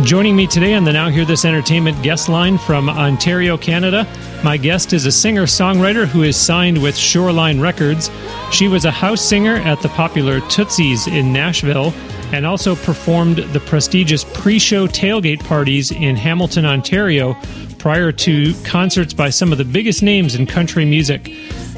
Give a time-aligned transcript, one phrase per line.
[0.00, 4.06] Joining me today on the Now Hear This Entertainment guest line from Ontario, Canada,
[4.42, 8.10] my guest is a singer songwriter who is signed with Shoreline Records.
[8.50, 11.92] She was a house singer at the popular Tootsie's in Nashville
[12.32, 17.36] and also performed the prestigious pre show tailgate parties in Hamilton, Ontario,
[17.78, 21.30] prior to concerts by some of the biggest names in country music.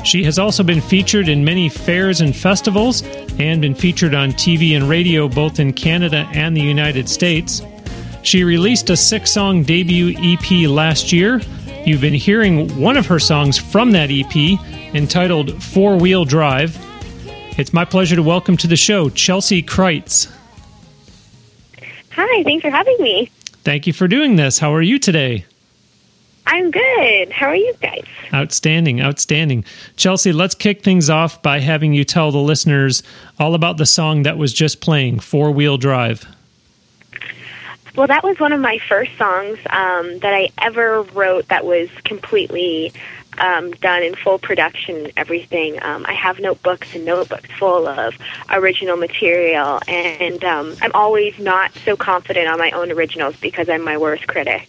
[0.04, 3.02] She has also been featured in many fairs and festivals
[3.40, 7.60] and been featured on TV and radio both in Canada and the United States.
[8.24, 11.42] She released a six song debut EP last year.
[11.84, 14.58] You've been hearing one of her songs from that EP
[14.94, 16.74] entitled Four Wheel Drive.
[17.58, 20.28] It's my pleasure to welcome to the show Chelsea Crites.
[22.12, 23.30] Hi, thanks for having me.
[23.62, 24.58] Thank you for doing this.
[24.58, 25.44] How are you today?
[26.46, 27.30] I'm good.
[27.30, 28.04] How are you guys?
[28.32, 29.66] Outstanding, outstanding.
[29.96, 33.02] Chelsea, let's kick things off by having you tell the listeners
[33.38, 36.26] all about the song that was just playing, Four Wheel Drive.
[37.96, 41.88] Well, that was one of my first songs um, that I ever wrote that was
[42.04, 42.92] completely
[43.38, 45.80] um, done in full production, everything.
[45.80, 48.16] Um, I have notebooks and notebooks full of
[48.50, 53.84] original material, and um, I'm always not so confident on my own originals because I'm
[53.84, 54.68] my worst critic.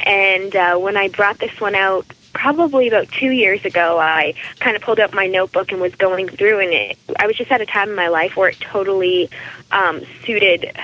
[0.00, 4.76] And uh, when I brought this one out, probably about two years ago, I kind
[4.76, 7.60] of pulled up my notebook and was going through, and it, I was just at
[7.60, 9.28] a time in my life where it totally
[9.72, 10.74] um, suited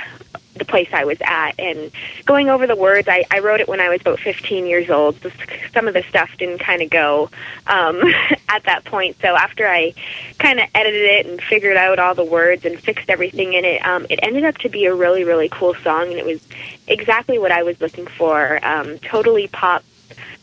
[0.54, 1.90] the place I was at and
[2.26, 3.08] going over the words.
[3.08, 5.16] I, I wrote it when I was about 15 years old.
[5.72, 7.30] Some of the stuff didn't kind of go
[7.66, 8.02] um,
[8.48, 9.16] at that point.
[9.20, 9.94] So after I
[10.38, 13.84] kind of edited it and figured out all the words and fixed everything in it,
[13.86, 16.08] um, it ended up to be a really, really cool song.
[16.10, 16.46] And it was
[16.86, 18.64] exactly what I was looking for.
[18.64, 19.84] Um, totally pop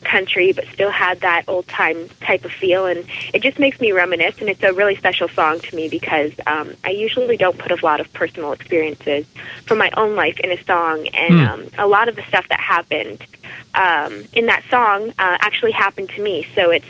[0.03, 2.85] country, but still had that old time type of feel.
[2.85, 6.31] And it just makes me reminisce, and it's a really special song to me because
[6.47, 9.25] um, I usually don't put a lot of personal experiences
[9.65, 11.49] from my own life in a song, and mm.
[11.49, 13.25] um, a lot of the stuff that happened
[13.73, 16.47] um, in that song uh, actually happened to me.
[16.55, 16.87] So it's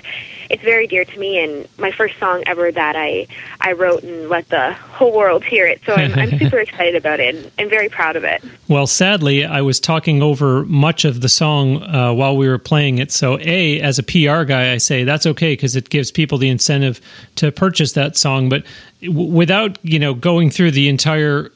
[0.50, 3.28] it's very dear to me, and my first song ever that I
[3.62, 5.82] I wrote and let the whole world hear it.
[5.86, 8.44] So I'm, I'm super excited about it and, and, very proud of it.
[8.68, 12.98] Well, sadly, I was talking over much of the song uh, while we were playing
[12.98, 13.12] it.
[13.12, 16.50] So, a as a PR guy, I say that's okay because it gives people the
[16.50, 17.00] incentive
[17.36, 18.50] to purchase that song.
[18.50, 18.64] But
[19.04, 21.52] w- without you know going through the entire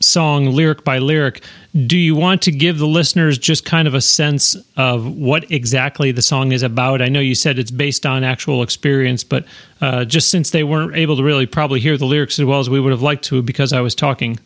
[0.00, 1.44] song lyric by lyric,
[1.86, 6.10] do you want to give the listeners just kind of a sense of what exactly
[6.10, 7.02] the song is about?
[7.02, 9.44] I know you said it's based on actual experience, but
[9.80, 12.70] uh, just since they weren't able to really probably hear the lyrics as well as
[12.70, 14.38] we would have liked to because I was talking.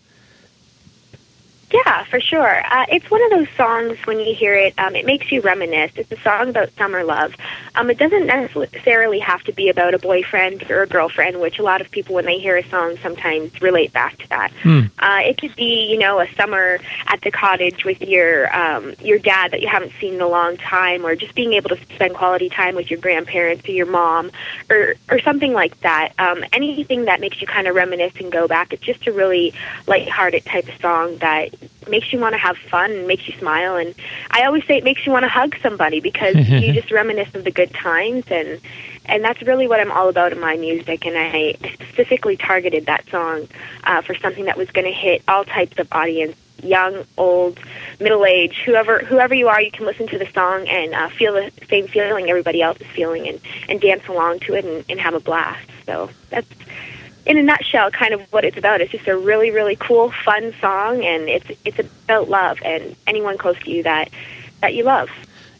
[1.74, 2.64] Yeah, for sure.
[2.72, 5.90] Uh, it's one of those songs when you hear it, um, it makes you reminisce.
[5.96, 7.34] It's a song about summer love.
[7.74, 11.64] Um, it doesn't necessarily have to be about a boyfriend or a girlfriend, which a
[11.64, 14.52] lot of people, when they hear a song, sometimes relate back to that.
[14.62, 14.92] Mm.
[15.00, 16.78] Uh, it could be, you know, a summer
[17.08, 20.56] at the cottage with your um, your dad that you haven't seen in a long
[20.56, 24.30] time, or just being able to spend quality time with your grandparents or your mom,
[24.70, 26.12] or or something like that.
[26.20, 28.72] Um, anything that makes you kind of reminisce and go back.
[28.72, 29.52] It's just a really
[29.88, 31.52] lighthearted type of song that
[31.88, 33.76] makes you want to have fun and makes you smile.
[33.76, 33.94] And
[34.30, 37.44] I always say it makes you want to hug somebody because you just reminisce of
[37.44, 38.60] the good times and
[39.06, 41.04] and that's really what I'm all about in my music.
[41.04, 41.54] And I
[41.90, 43.48] specifically targeted that song
[43.84, 47.60] uh, for something that was going to hit all types of audience, young, old,
[48.00, 51.34] middle age, whoever whoever you are, you can listen to the song and uh, feel
[51.34, 55.00] the same feeling everybody else is feeling, and and dance along to it and, and
[55.00, 55.68] have a blast.
[55.86, 56.48] So that's
[57.26, 58.80] in a nutshell, kind of what it's about.
[58.80, 63.38] It's just a really, really cool, fun song, and it's it's about love and anyone
[63.38, 64.10] close to you that
[64.60, 65.08] that you love.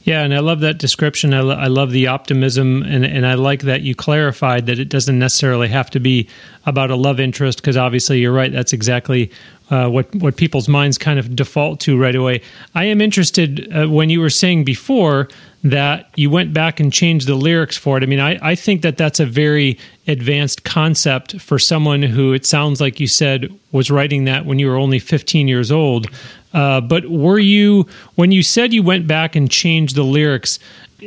[0.03, 1.33] Yeah, and I love that description.
[1.33, 4.91] I, lo- I love the optimism, and, and I like that you clarified that it
[4.91, 6.29] doesn't necessarily have to be
[6.67, 8.53] about a love interest, because obviously you're right.
[8.53, 9.31] That's exactly
[9.75, 12.41] uh, what what people's minds kind of default to right away.
[12.77, 15.29] I am interested uh, when you were saying before
[15.65, 18.03] that you went back and changed the lyrics for it.
[18.03, 22.47] I mean, I, I think that that's a very advanced concept for someone who it
[22.47, 26.07] sounds like you said was writing that when you were only 15 years old.
[26.53, 27.85] Uh, but were you
[28.15, 30.61] when you said you went back and changed the lyrics?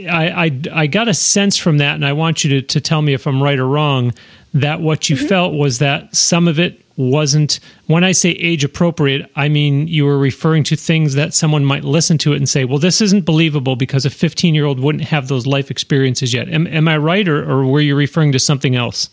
[0.09, 3.01] I, I, I got a sense from that, and I want you to, to tell
[3.01, 4.13] me if I'm right or wrong.
[4.53, 5.27] That what you mm-hmm.
[5.27, 10.03] felt was that some of it wasn't when i say age appropriate i mean you
[10.03, 13.23] were referring to things that someone might listen to it and say well this isn't
[13.23, 16.97] believable because a 15 year old wouldn't have those life experiences yet am, am i
[16.97, 19.11] right or, or were you referring to something else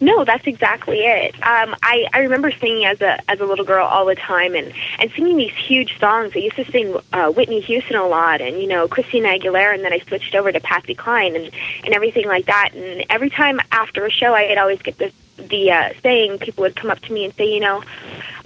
[0.00, 1.34] no, that's exactly it.
[1.36, 4.72] Um, I, I remember singing as a as a little girl all the time, and
[4.98, 6.32] and singing these huge songs.
[6.34, 9.84] I used to sing uh, Whitney Houston a lot, and you know Christina Aguilera, and
[9.84, 11.50] then I switched over to Patsy Cline and
[11.84, 12.70] and everything like that.
[12.74, 16.38] And every time after a show, I'd always get this the uh, saying.
[16.38, 17.82] People would come up to me and say, you know,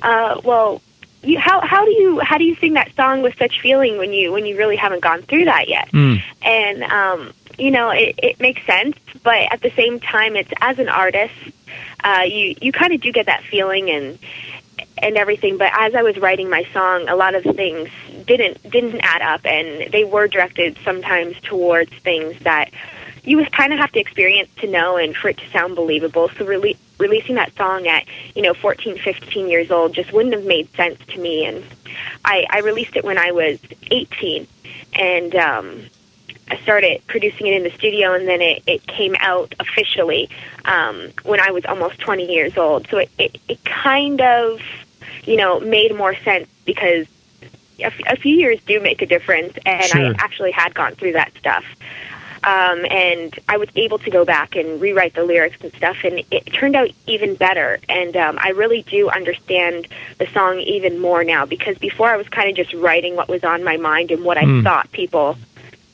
[0.03, 0.81] uh, well,
[1.23, 4.13] you, how how do you how do you sing that song with such feeling when
[4.13, 5.91] you when you really haven't gone through that yet?
[5.93, 6.23] Mm.
[6.43, 10.79] And um, you know, it, it makes sense, but at the same time, it's as
[10.79, 11.35] an artist,
[12.03, 14.19] uh, you you kind of do get that feeling and
[14.99, 15.59] and everything.
[15.59, 17.89] But as I was writing my song, a lot of things
[18.27, 22.71] didn't didn't add up, and they were directed sometimes towards things that
[23.25, 26.29] you kind of have to experience to know and for it to sound believable.
[26.31, 28.05] So rele- releasing that song at
[28.35, 31.45] you know 14, 15 years old just wouldn't have made sense to me.
[31.45, 31.65] And
[32.25, 33.59] I, I released it when I was
[33.91, 34.47] 18,
[34.95, 35.83] and um,
[36.51, 40.29] I started producing it in the studio, and then it, it came out officially
[40.65, 42.89] um, when I was almost 20 years old.
[42.89, 44.61] So it, it, it kind of,
[45.25, 47.07] you know, made more sense because
[47.79, 50.07] a, f- a few years do make a difference, and sure.
[50.07, 51.65] I actually had gone through that stuff.
[52.43, 56.23] Um, and I was able to go back and rewrite the lyrics and stuff, and
[56.31, 57.79] it turned out even better.
[57.89, 59.87] And um, I really do understand
[60.19, 63.45] the song even more now because before I was kind of just writing what was
[63.45, 64.65] on my mind and what I mm.
[64.65, 65.37] thought people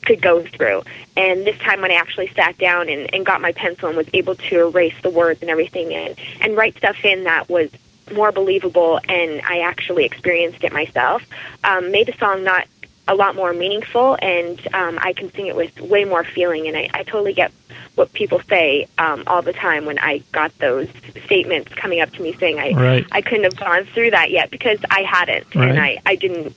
[0.07, 0.83] could go through.
[1.15, 4.07] And this time when I actually sat down and, and got my pencil and was
[4.13, 7.69] able to erase the words and everything and, and write stuff in that was
[8.13, 11.21] more believable and I actually experienced it myself,
[11.65, 12.67] um, made the song not
[13.09, 16.77] a lot more meaningful and um, I can sing it with way more feeling and
[16.77, 17.51] I, I totally get
[17.95, 20.87] what people say um, all the time when I got those
[21.25, 23.07] statements coming up to me saying I right.
[23.11, 25.69] I couldn't have gone through that yet because I hadn't right.
[25.69, 26.55] and I, I didn't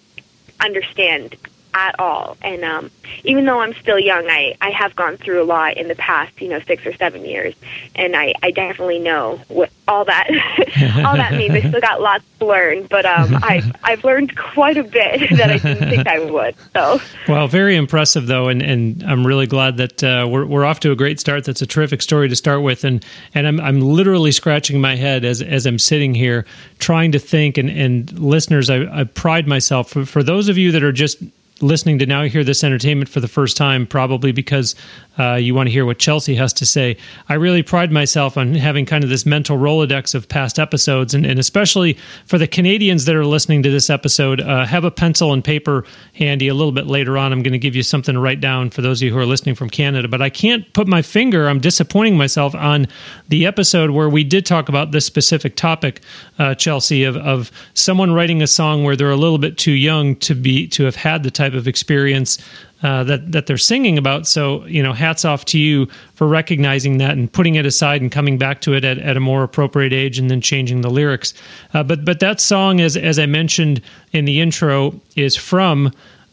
[0.60, 1.36] understand
[1.74, 2.36] at all.
[2.42, 2.90] And um,
[3.24, 6.40] even though I'm still young, I, I have gone through a lot in the past,
[6.40, 7.54] you know, six or seven years,
[7.94, 10.28] and I, I definitely know what all that
[11.04, 11.52] all that means.
[11.52, 15.50] I still got lots to learn, but um, I've I've learned quite a bit that
[15.50, 16.54] I didn't think I would.
[16.72, 20.80] So well, very impressive though, and, and I'm really glad that uh, we're we're off
[20.80, 21.44] to a great start.
[21.44, 25.24] That's a terrific story to start with, and and I'm I'm literally scratching my head
[25.24, 26.46] as as I'm sitting here
[26.78, 27.58] trying to think.
[27.58, 31.22] And and listeners, I, I pride myself for, for those of you that are just
[31.62, 34.74] listening to now hear this entertainment for the first time, probably because
[35.18, 36.96] uh, you want to hear what Chelsea has to say.
[37.28, 41.26] I really pride myself on having kind of this mental Rolodex of past episodes, and,
[41.26, 45.32] and especially for the Canadians that are listening to this episode, uh, have a pencil
[45.32, 45.84] and paper
[46.14, 46.48] handy.
[46.48, 48.82] A little bit later on, I'm going to give you something to write down for
[48.82, 50.08] those of you who are listening from Canada.
[50.08, 52.86] But I can't put my finger, I'm disappointing myself on
[53.28, 56.00] the episode where we did talk about this specific topic,
[56.38, 60.16] uh, Chelsea, of, of someone writing a song where they're a little bit too young
[60.16, 62.38] to be to have had the type of experience
[62.82, 64.26] uh, that that they're singing about.
[64.26, 68.10] So you know, hats off to you for recognizing that and putting it aside and
[68.10, 71.34] coming back to it at, at a more appropriate age and then changing the lyrics.
[71.74, 73.80] Uh, but but that song, as as I mentioned
[74.12, 75.92] in the intro, is from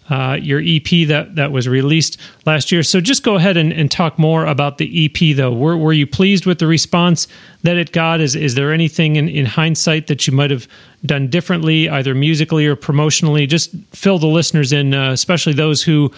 [0.09, 2.81] uh, your EP that that was released last year.
[2.83, 5.51] So just go ahead and, and talk more about the EP, though.
[5.51, 7.27] Were, were you pleased with the response
[7.63, 8.21] that it got?
[8.21, 10.67] Is is there anything in, in hindsight that you might have
[11.05, 13.47] done differently, either musically or promotionally?
[13.47, 16.11] Just fill the listeners in, uh, especially those who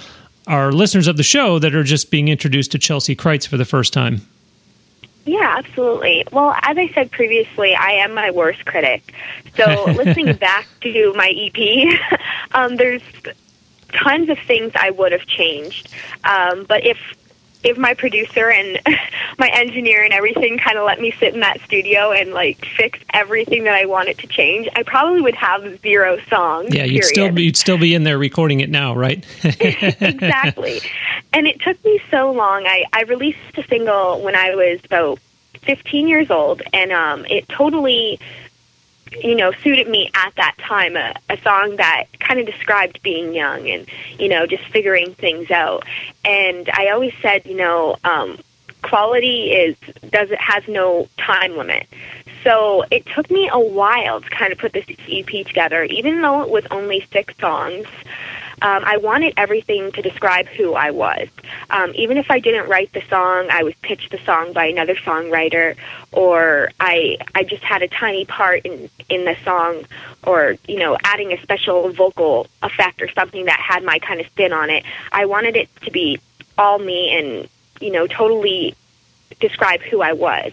[0.50, 3.65] are listeners of the show that are just being introduced to Chelsea Crites for the
[3.65, 4.22] first time.
[5.25, 6.25] Yeah, absolutely.
[6.32, 9.13] Well, as I said previously, I am my worst critic.
[9.56, 12.20] So listening back to my EP,
[12.53, 13.03] um, there's
[13.94, 15.94] tons of things I would have changed.
[16.24, 16.98] Um, but if
[17.63, 18.79] if my producer and
[19.37, 22.99] my engineer and everything kind of let me sit in that studio and like fix
[23.13, 26.73] everything that I wanted to change, I probably would have zero songs.
[26.73, 27.05] Yeah, you'd period.
[27.05, 29.25] still be, you'd still be in there recording it now, right?
[29.43, 30.81] exactly.
[31.33, 32.65] And it took me so long.
[32.65, 35.19] I I released a single when I was about
[35.61, 38.19] 15 years old, and um, it totally
[39.23, 40.95] you know, suited me at that time.
[40.95, 43.87] A, a song that kind of described being young and,
[44.17, 45.83] you know, just figuring things out.
[46.25, 48.39] And I always said, you know, um,
[48.81, 49.75] quality is
[50.09, 51.87] does it has no time limit.
[52.43, 56.41] So it took me a while to kind of put this EP together, even though
[56.41, 57.85] it was only six songs.
[58.61, 61.27] Um, I wanted everything to describe who I was.
[61.69, 64.95] Um, even if I didn't write the song, I was pitched the song by another
[64.95, 65.75] songwriter,
[66.11, 69.85] or I I just had a tiny part in in the song,
[70.23, 74.27] or you know, adding a special vocal effect or something that had my kind of
[74.27, 74.83] spin on it.
[75.11, 76.19] I wanted it to be
[76.57, 77.47] all me and
[77.79, 78.75] you know totally
[79.39, 80.51] describe who I was.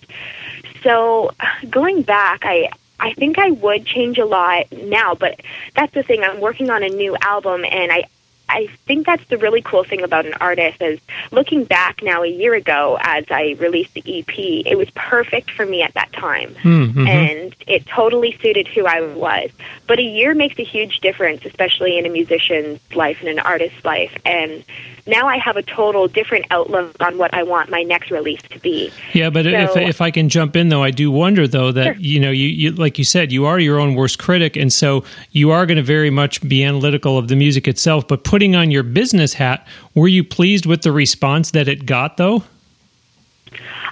[0.83, 1.33] So
[1.69, 5.41] going back, I I think I would change a lot now, but
[5.75, 6.23] that's the thing.
[6.23, 8.05] I'm working on a new album, and I
[8.49, 11.01] I think that's the really cool thing about an artist is
[11.33, 15.67] looking back now a year ago as I released the EP, it was perfect for
[15.67, 16.55] me at that time.
[16.63, 17.07] Mm-hmm.
[17.07, 19.51] And it totally suited who I was.
[19.87, 23.85] But a year makes a huge difference, especially in a musician's life and an artist's
[23.85, 24.17] life.
[24.25, 24.65] And
[25.07, 28.59] now I have a total different outlook on what I want my next release to
[28.59, 28.93] be.
[29.13, 31.85] Yeah, but so, if if I can jump in though, I do wonder though that
[31.85, 31.97] sure.
[31.97, 35.05] you know you, you like you said you are your own worst critic, and so
[35.33, 38.07] you are going to very much be analytical of the music itself.
[38.09, 42.17] But putting on your business hat, were you pleased with the response that it got
[42.17, 42.43] though?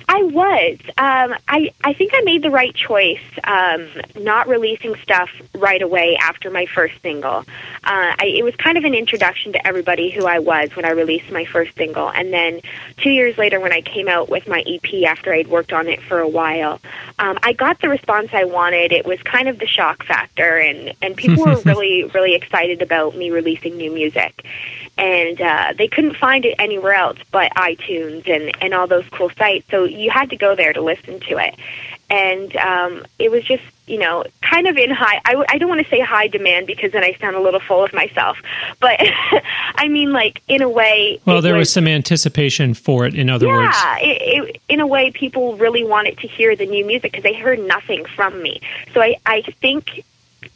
[0.08, 0.78] I was.
[0.98, 3.88] Um, I I think I made the right choice, um,
[4.20, 7.38] not releasing stuff right away after my first single.
[7.38, 10.90] Uh, I, it was kind of an introduction to everybody who I was when I
[10.90, 12.60] released my first single, and then
[12.98, 16.02] two years later, when I came out with my EP after I'd worked on it
[16.02, 16.80] for a while,
[17.18, 18.92] um, I got the response I wanted.
[18.92, 23.16] It was kind of the shock factor, and and people were really really excited about
[23.16, 24.44] me releasing new music
[24.96, 29.30] and uh, they couldn't find it anywhere else but iTunes and and all those cool
[29.30, 29.66] sites.
[29.70, 31.56] So you had to go there to listen to it,
[32.10, 35.20] and um, it was just you know kind of in high.
[35.24, 37.60] I w- I don't want to say high demand because then I sound a little
[37.60, 38.38] full of myself,
[38.80, 38.96] but
[39.74, 41.20] I mean like in a way.
[41.24, 43.14] Well, there was, was, some anticipation for it.
[43.14, 46.84] In other yeah, words, yeah, in a way, people really wanted to hear the new
[46.84, 48.60] music because they heard nothing from me.
[48.92, 50.04] So I I think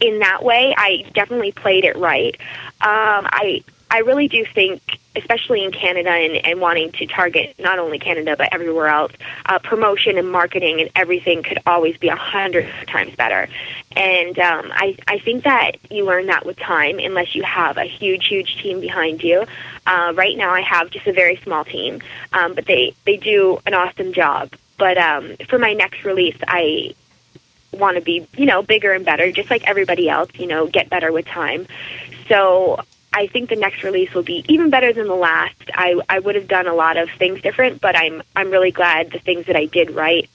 [0.00, 2.36] in that way, I definitely played it right.
[2.80, 4.82] Um, I I really do think,
[5.16, 9.12] especially in Canada and, and wanting to target not only Canada but everywhere else,
[9.46, 13.48] uh, promotion and marketing and everything could always be a hundred times better.
[13.96, 17.84] And um, I, I think that you learn that with time, unless you have a
[17.84, 19.44] huge, huge team behind you.
[19.86, 22.00] Uh, right now, I have just a very small team,
[22.32, 24.52] um, but they they do an awesome job.
[24.76, 26.94] But um, for my next release, I
[27.72, 30.30] want to be, you know, bigger and better, just like everybody else.
[30.34, 31.66] You know, get better with time.
[32.28, 32.80] So
[33.18, 35.56] I think the next release will be even better than the last.
[35.74, 39.10] I I would have done a lot of things different, but I'm I'm really glad
[39.10, 40.30] the things that I did right.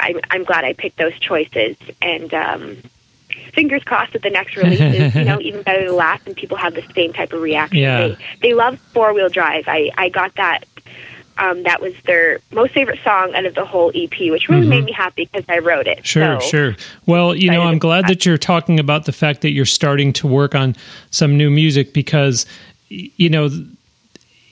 [0.00, 2.78] I'm I'm glad I picked those choices, and um,
[3.54, 6.34] fingers crossed that the next release is you know even better than the last, and
[6.34, 7.78] people have the same type of reaction.
[7.78, 8.08] Yeah.
[8.08, 9.68] They they love four wheel drive.
[9.68, 10.64] I I got that
[11.38, 14.70] um, that was their most favorite song out of the whole EP, which really mm-hmm.
[14.70, 16.04] made me happy because I wrote it.
[16.04, 16.76] Sure, so, sure.
[17.06, 20.26] Well, you know, I'm glad that you're talking about the fact that you're starting to
[20.26, 20.74] work on
[21.10, 22.44] some new music because,
[22.88, 23.48] you know,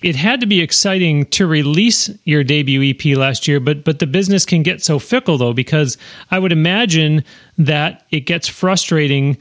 [0.02, 4.07] it had to be exciting to release your debut EP last year, but but the
[4.07, 5.99] business can get so fickle though because
[6.31, 7.25] I would imagine
[7.59, 9.37] that it gets frustrating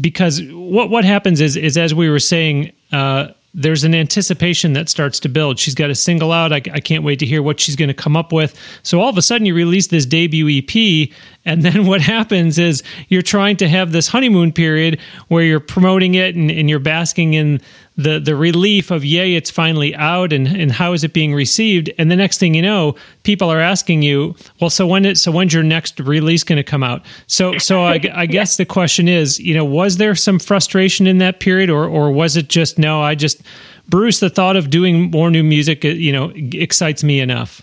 [0.00, 2.72] because what what happens is is as we were saying.
[2.92, 5.58] Uh, there's an anticipation that starts to build.
[5.58, 6.52] She's got a single out.
[6.52, 8.58] I, I can't wait to hear what she's going to come up with.
[8.82, 11.10] So all of a sudden, you release this debut EP,
[11.44, 16.14] and then what happens is you're trying to have this honeymoon period where you're promoting
[16.14, 17.60] it and, and you're basking in
[17.98, 21.90] the the relief of yay it's finally out and and how is it being received?
[21.98, 25.32] And the next thing you know people are asking you well so when it so
[25.32, 27.04] when's your next release going to come out?
[27.26, 31.18] So so I, I guess the question is you know was there some frustration in
[31.18, 33.42] that period or or was it just no I just
[33.88, 37.60] Bruce the thought of doing more new music you know excites me enough?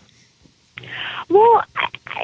[1.29, 1.63] Well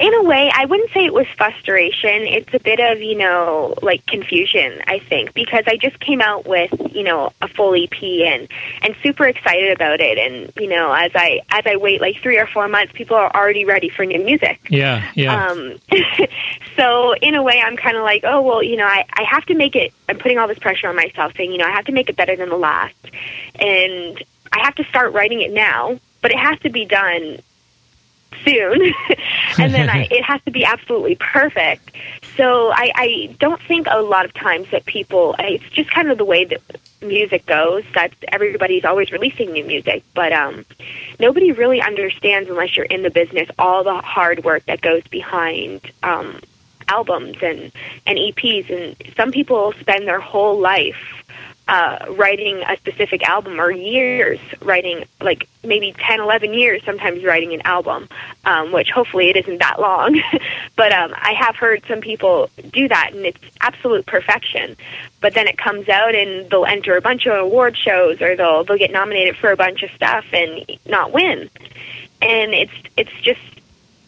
[0.00, 2.22] in a way, I wouldn't say it was frustration.
[2.22, 6.46] It's a bit of, you know, like confusion, I think, because I just came out
[6.46, 8.48] with, you know, a full EP and
[8.82, 12.38] and super excited about it and, you know, as I as I wait like 3
[12.38, 14.60] or 4 months, people are already ready for new music.
[14.70, 15.46] Yeah, yeah.
[15.46, 15.78] Um
[16.76, 19.44] so in a way I'm kind of like, oh, well, you know, I I have
[19.46, 21.86] to make it I'm putting all this pressure on myself saying, you know, I have
[21.86, 22.94] to make it better than the last.
[23.56, 24.22] And
[24.52, 27.38] I have to start writing it now, but it has to be done
[28.44, 28.92] soon,
[29.58, 31.90] and then I, it has to be absolutely perfect.
[32.36, 35.34] So I, I don't think a lot of times that people.
[35.38, 36.60] It's just kind of the way that
[37.02, 37.84] music goes.
[37.94, 40.64] That everybody's always releasing new music, but um,
[41.20, 45.90] nobody really understands unless you're in the business all the hard work that goes behind
[46.02, 46.40] um,
[46.88, 47.72] albums and
[48.06, 48.70] and EPs.
[48.70, 51.22] And some people spend their whole life
[51.68, 57.52] uh, writing a specific album or years writing like maybe 10 11 years sometimes writing
[57.54, 58.08] an album
[58.44, 60.20] um, which hopefully it isn't that long.
[60.74, 64.76] But um, i have heard some people do that and it's absolute perfection.
[65.20, 68.64] But then it comes out and they'll enter a bunch of award shows or they'll
[68.64, 71.50] they'll get nominated for a bunch of stuff and not win.
[72.22, 73.40] And it's it's just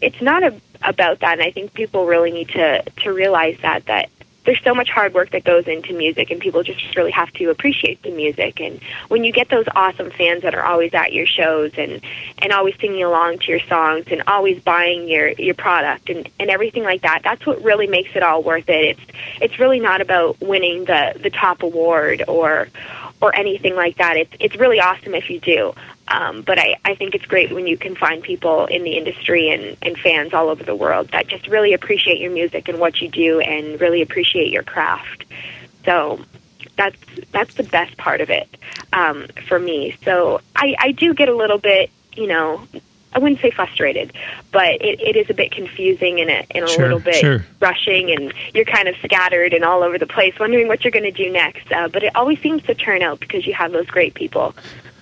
[0.01, 1.35] it's not a, about that.
[1.35, 4.09] And i think people really need to to realize that that
[4.45, 7.51] there's so much hard work that goes into music and people just really have to
[7.51, 8.61] appreciate the music.
[8.61, 12.01] And when you get those awesome fans that are always at your shows and
[12.39, 16.51] and always singing along to your songs and always buying your your product and and
[16.51, 18.99] everything like that that's what really makes it all worth it.
[18.99, 22.69] It's it's really not about winning the the top award or
[23.21, 24.17] or anything like that.
[24.17, 25.75] It's it's really awesome if you do
[26.09, 29.51] um, but I, I think it's great when you can find people in the industry
[29.51, 33.01] and, and fans all over the world that just really appreciate your music and what
[33.01, 35.25] you do and really appreciate your craft.
[35.85, 36.21] So
[36.77, 36.97] that's
[37.31, 38.49] that's the best part of it
[38.93, 39.97] um, for me.
[40.05, 42.67] So I, I do get a little bit, you know,
[43.15, 44.13] I wouldn't say frustrated,
[44.51, 47.45] but it, it is a bit confusing and a, and a sure, little bit sure.
[47.61, 51.05] rushing, and you're kind of scattered and all over the place, wondering what you're going
[51.05, 51.71] to do next.
[51.71, 54.55] Uh, but it always seems to turn out because you have those great people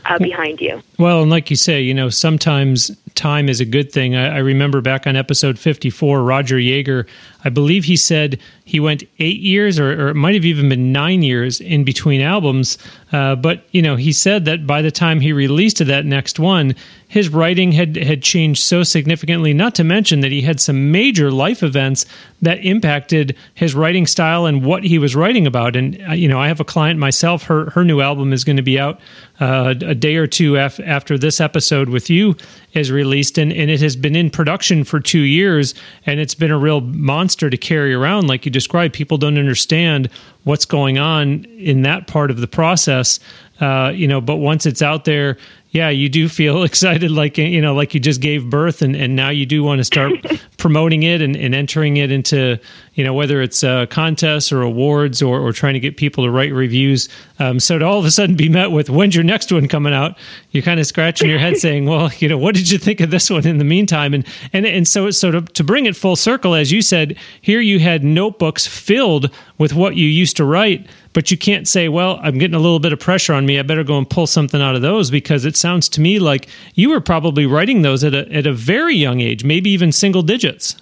[0.05, 0.83] uh, behind you.
[0.99, 4.17] Well, and like you say, you know, sometimes time is a good thing.
[4.17, 7.07] I, I, remember back on episode 54, Roger Yeager,
[7.45, 10.93] I believe he said he went eight years, or, or it might have even been
[10.93, 12.79] nine years in between albums.
[13.13, 16.75] Uh, but, you know, he said that by the time he released that next one,
[17.09, 21.31] his writing had, had changed so significantly, not to mention that he had some major
[21.31, 22.07] life events
[22.41, 25.77] that impacted his writing style and what he was writing about.
[25.77, 28.57] And, uh, you know, I have a client myself, her, her new album is going
[28.57, 29.01] to be out
[29.41, 32.37] uh, a day or two af- after this episode with you
[32.75, 35.75] is released, and, and it has been in production for two years,
[36.07, 38.29] and it's been a real monster to carry around.
[38.29, 40.09] Like you described, people don't understand
[40.44, 43.20] what's going on in that part of the process.
[43.61, 45.37] Uh, you know, but once it's out there,
[45.70, 49.16] yeah, you do feel excited, like you know, like you just gave birth, and, and
[49.16, 50.12] now you do want to start
[50.57, 52.59] promoting it and, and entering it into
[52.94, 56.31] you know whether it's uh, contests or awards or, or trying to get people to
[56.31, 57.09] write reviews.
[57.38, 59.94] Um, so to all of a sudden be met with when's your next one coming
[59.94, 60.16] out,
[60.50, 63.11] you're kind of scratching your head saying, well, you know, what did you think of
[63.11, 64.14] this one in the meantime?
[64.14, 67.61] And and and so so to, to bring it full circle, as you said, here
[67.61, 72.18] you had notebooks filled with what you used to write but you can't say, well,
[72.22, 73.59] I'm getting a little bit of pressure on me.
[73.59, 76.48] I better go and pull something out of those because it sounds to me like
[76.74, 80.22] you were probably writing those at a, at a very young age, maybe even single
[80.22, 80.76] digits.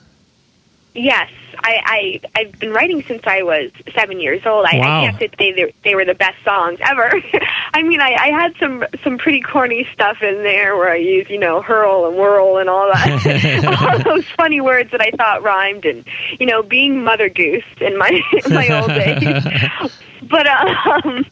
[0.94, 4.66] Yes, I, I I've been writing since I was seven years old.
[4.66, 5.04] I, wow.
[5.04, 7.10] I can't say they they were the best songs ever.
[7.74, 11.30] I mean, I, I had some some pretty corny stuff in there where I used
[11.30, 15.42] you know hurl and whirl and all that, all those funny words that I thought
[15.42, 16.04] rhymed, and
[16.38, 18.08] you know being Mother Goose in my
[18.44, 19.92] in my old days.
[20.22, 21.24] But um,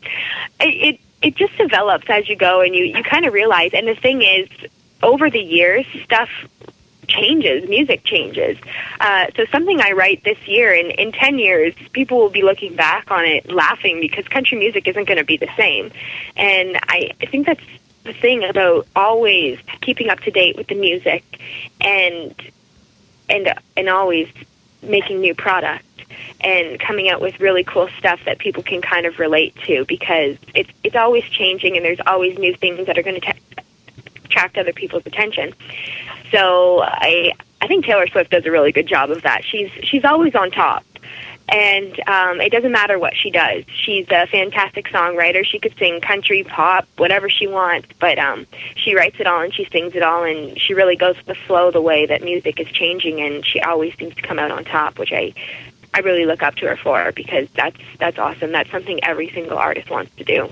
[0.61, 3.72] it, it it just develops as you go, and you you kind of realize.
[3.74, 4.48] And the thing is,
[5.02, 6.28] over the years, stuff
[7.09, 8.59] changes, music changes.
[9.01, 12.77] Uh, so something I write this year, in, in 10 years, people will be looking
[12.77, 15.90] back on it laughing because country music isn't going to be the same.
[16.37, 17.64] And I, I think that's
[18.05, 21.25] the thing about always keeping up to date with the music
[21.81, 22.35] and
[23.29, 24.29] and and always
[24.83, 25.85] making new product
[26.40, 30.37] and coming out with really cool stuff that people can kind of relate to because
[30.55, 33.35] it's it's always changing and there's always new things that are going to
[34.38, 35.53] attract other people's attention.
[36.31, 39.44] So I I think Taylor Swift does a really good job of that.
[39.44, 40.85] She's she's always on top.
[41.51, 43.64] And um, it doesn't matter what she does.
[43.72, 45.42] She's a fantastic songwriter.
[45.46, 48.46] She could sing country, pop, whatever she wants, but um,
[48.77, 51.35] she writes it all and she sings it all, and she really goes with the
[51.35, 54.62] flow the way that music is changing, and she always seems to come out on
[54.64, 55.33] top, which I
[55.94, 58.53] I really look up to her for because that's that's awesome.
[58.53, 60.51] That's something every single artist wants to do.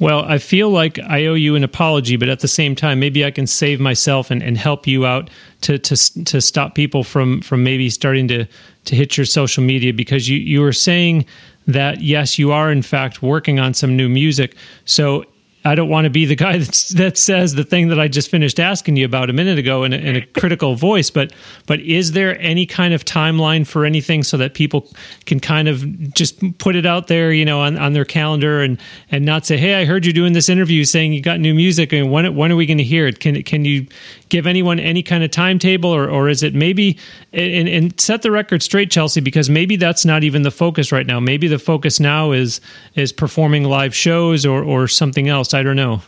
[0.00, 3.24] Well, I feel like I owe you an apology, but at the same time, maybe
[3.24, 5.30] I can save myself and, and help you out
[5.62, 8.46] to, to to stop people from from maybe starting to
[8.84, 11.24] to hit your social media because you you were saying
[11.66, 14.56] that yes, you are in fact working on some new music.
[14.84, 15.24] So
[15.66, 16.58] I don't want to be the guy
[16.96, 19.92] that says the thing that I just finished asking you about a minute ago in
[19.92, 21.10] a, in a critical voice.
[21.10, 21.32] But
[21.66, 24.88] but is there any kind of timeline for anything so that people
[25.24, 28.78] can kind of just put it out there, you know, on, on their calendar and
[29.10, 31.92] and not say, hey, I heard you doing this interview saying you got new music,
[31.92, 33.20] and when when are we going to hear it?
[33.20, 33.86] Can can you
[34.28, 36.98] give anyone any kind of timetable, or or is it maybe
[37.32, 41.06] and, and set the record straight, Chelsea, because maybe that's not even the focus right
[41.06, 41.20] now.
[41.20, 42.60] Maybe the focus now is
[42.96, 45.53] is performing live shows or or something else.
[45.54, 46.02] I don't know.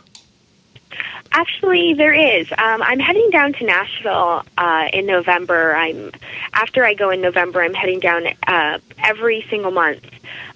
[1.31, 2.49] Actually, there is.
[2.51, 5.75] Um, I'm heading down to Nashville uh, in November.
[5.75, 6.11] I'm
[6.53, 7.61] after I go in November.
[7.61, 10.05] I'm heading down uh, every single month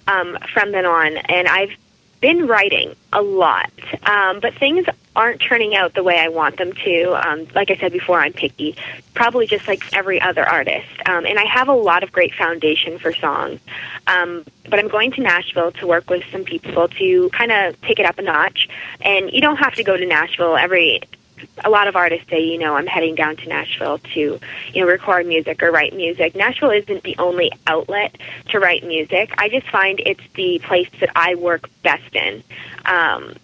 [0.07, 1.71] um, from then on, and I've
[2.21, 3.71] been writing a lot,
[4.03, 7.27] um, but things aren't turning out the way I want them to.
[7.27, 8.77] Um, like I said before, I'm picky,
[9.13, 10.87] probably just like every other artist.
[11.05, 13.59] Um, and I have a lot of great foundation for songs.
[14.07, 17.99] Um, but I'm going to Nashville to work with some people to kind of take
[17.99, 18.69] it up a notch.
[19.01, 21.01] And you don't have to go to Nashville every
[21.63, 24.39] a lot of artists say, you know, I'm heading down to Nashville to,
[24.73, 26.35] you know, record music or write music.
[26.35, 28.17] Nashville isn't the only outlet
[28.49, 29.33] to write music.
[29.37, 32.43] I just find it's the place that I work best in.
[32.85, 33.35] Um,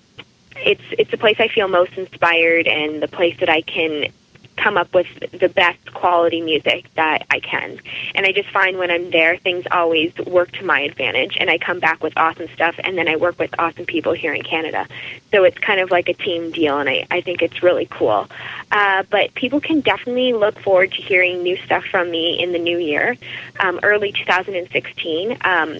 [0.57, 4.11] it's it's the place I feel most inspired and the place that I can
[4.57, 7.79] come up with the best quality music that I can.
[8.15, 11.57] And I just find when I'm there, things always work to my advantage, and I
[11.57, 14.87] come back with awesome stuff, and then I work with awesome people here in Canada.
[15.31, 18.27] So it's kind of like a team deal, and I, I think it's really cool.
[18.71, 22.59] Uh, but people can definitely look forward to hearing new stuff from me in the
[22.59, 23.15] new year,
[23.59, 25.37] um, early 2016.
[25.41, 25.77] Um,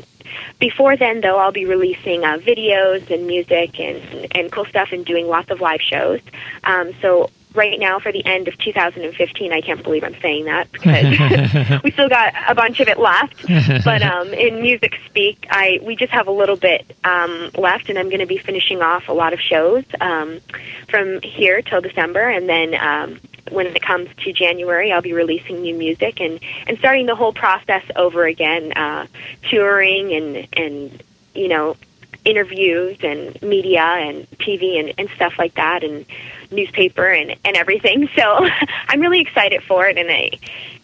[0.60, 5.06] before then, though, I'll be releasing uh, videos and music and and cool stuff and
[5.06, 6.20] doing lots of live shows.
[6.64, 9.52] Um, so right now for the end of 2015.
[9.52, 13.46] I can't believe I'm saying that because we still got a bunch of it left.
[13.84, 17.98] But um, in music speak, I we just have a little bit um, left, and
[17.98, 20.40] I'm going to be finishing off a lot of shows um,
[20.88, 23.20] from here till December, and then um,
[23.52, 27.34] when it comes to January, I'll be releasing new music and and starting the whole
[27.34, 29.08] process over again, uh,
[29.50, 31.76] touring and and you know
[32.28, 36.06] interviews and media and TV and, and stuff like that and
[36.52, 38.10] newspaper and, and everything.
[38.18, 38.48] So
[38.88, 40.32] I'm really excited for it and I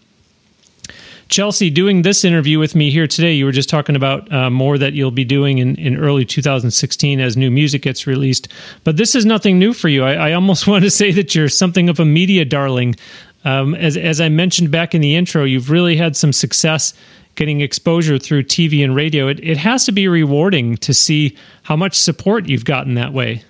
[1.28, 4.78] Chelsea, doing this interview with me here today, you were just talking about uh, more
[4.78, 8.48] that you'll be doing in, in early 2016 as new music gets released.
[8.84, 10.04] But this is nothing new for you.
[10.04, 12.96] I, I almost want to say that you're something of a media darling.
[13.44, 16.94] Um, as, as I mentioned back in the intro, you've really had some success
[17.36, 19.28] getting exposure through TV and radio.
[19.28, 23.44] It, it has to be rewarding to see how much support you've gotten that way.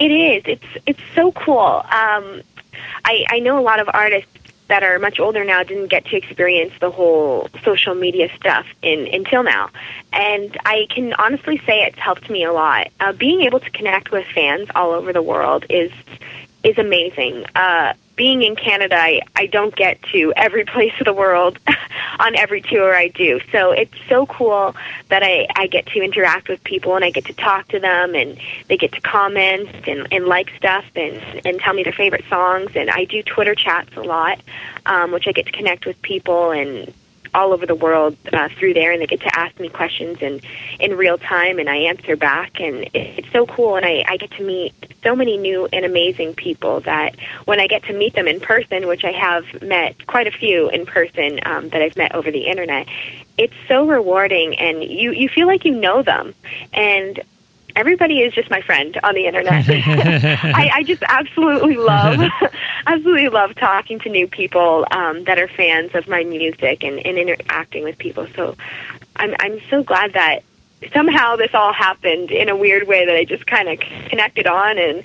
[0.00, 0.42] It is.
[0.46, 1.84] It's it's so cool.
[1.84, 2.42] Um,
[3.04, 4.28] I, I know a lot of artists
[4.68, 9.06] that are much older now didn't get to experience the whole social media stuff in
[9.12, 9.70] until now.
[10.12, 12.88] And i can honestly say it's helped me a lot.
[13.00, 15.92] Uh, being able to connect with fans all over the world is
[16.62, 17.44] is amazing.
[17.54, 21.58] Uh, being in Canada, I, I don't get to every place of the world
[22.18, 23.40] on every tour I do.
[23.50, 24.74] So it's so cool
[25.08, 28.14] that I, I get to interact with people and I get to talk to them
[28.14, 32.24] and they get to comment and, and like stuff and, and tell me their favorite
[32.28, 32.72] songs.
[32.74, 34.40] And I do Twitter chats a lot,
[34.86, 36.92] um, which I get to connect with people and
[37.34, 40.40] all over the world uh, through there, and they get to ask me questions in
[40.80, 43.76] in real time, and I answer back, and it's so cool.
[43.76, 47.66] And I, I get to meet so many new and amazing people that when I
[47.66, 51.40] get to meet them in person, which I have met quite a few in person
[51.44, 52.86] um, that I've met over the internet,
[53.36, 56.34] it's so rewarding, and you you feel like you know them,
[56.72, 57.20] and
[57.76, 59.64] everybody is just my friend on the internet.
[59.68, 62.20] I, I just absolutely love,
[62.86, 67.18] absolutely love talking to new people um, that are fans of my music and, and
[67.18, 68.26] interacting with people.
[68.34, 68.56] So
[69.16, 70.42] I'm I'm so glad that
[70.92, 74.78] somehow this all happened in a weird way that I just kind of connected on,
[74.78, 75.02] and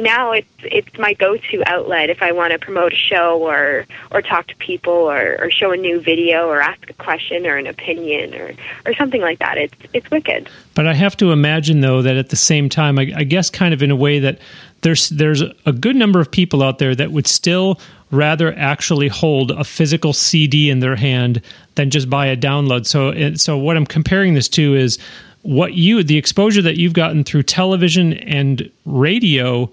[0.00, 4.22] now it's it's my go-to outlet if I want to promote a show or or
[4.22, 7.66] talk to people or, or show a new video or ask a question or an
[7.66, 8.52] opinion or
[8.84, 9.58] or something like that.
[9.58, 10.48] It's it's wicked.
[10.74, 13.72] But I have to imagine though that at the same time, I, I guess kind
[13.72, 14.38] of in a way that
[14.82, 19.50] there's there's a good number of people out there that would still rather actually hold
[19.50, 21.42] a physical CD in their hand
[21.74, 22.86] than just buy a download.
[22.86, 24.98] So so what I'm comparing this to is
[25.42, 29.70] what you the exposure that you've gotten through television and radio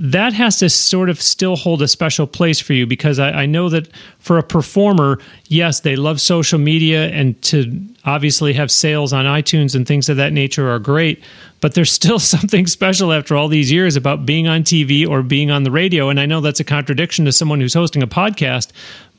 [0.00, 3.46] that has to sort of still hold a special place for you because I, I,
[3.46, 3.88] know that
[4.20, 9.74] for a performer, yes, they love social media and to obviously have sales on iTunes
[9.74, 11.22] and things of that nature are great,
[11.60, 15.50] but there's still something special after all these years about being on TV or being
[15.50, 16.08] on the radio.
[16.08, 18.70] And I know that's a contradiction to someone who's hosting a podcast,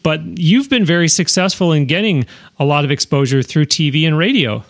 [0.01, 2.25] but you've been very successful in getting
[2.57, 4.63] a lot of exposure through TV and radio.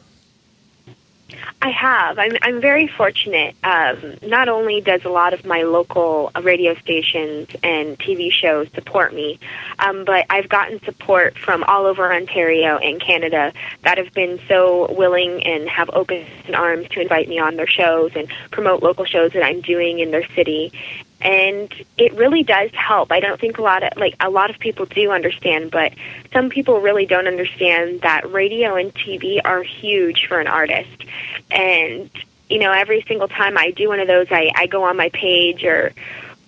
[1.62, 2.18] I have.
[2.18, 3.54] I'm, I'm very fortunate.
[3.64, 9.14] Um, not only does a lot of my local radio stations and TV shows support
[9.14, 9.40] me,
[9.78, 14.94] um, but I've gotten support from all over Ontario and Canada that have been so
[14.94, 19.34] willing and have open arms to invite me on their shows and promote local shows
[19.34, 20.72] that I'm doing in their city
[21.22, 23.12] and it really does help.
[23.12, 25.94] I don't think a lot of like a lot of people do understand, but
[26.32, 31.04] some people really don't understand that radio and TV are huge for an artist.
[31.52, 32.10] And
[32.50, 35.10] you know, every single time I do one of those, I I go on my
[35.10, 35.94] page or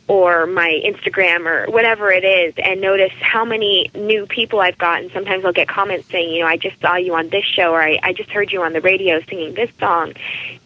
[0.07, 5.09] or my Instagram or whatever it is and notice how many new people I've gotten.
[5.11, 7.81] Sometimes I'll get comments saying, you know, I just saw you on this show or
[7.81, 10.13] I, I just heard you on the radio singing this song.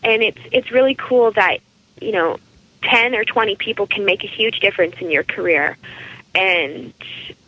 [0.04, 1.60] And it's it's really cool that,
[2.02, 2.40] you know,
[2.86, 5.78] 10 or 20 people can make a huge difference in your career.
[6.34, 6.94] And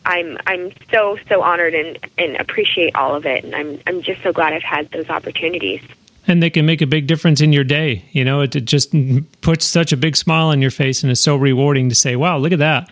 [0.06, 4.24] I'm I'm so so honored and and appreciate all of it and I'm I'm just
[4.24, 5.82] so glad I've had those opportunities.
[6.30, 8.04] And they can make a big difference in your day.
[8.12, 8.94] You know, it, it just
[9.42, 12.38] puts such a big smile on your face and it's so rewarding to say, "Wow,
[12.38, 12.90] look at that."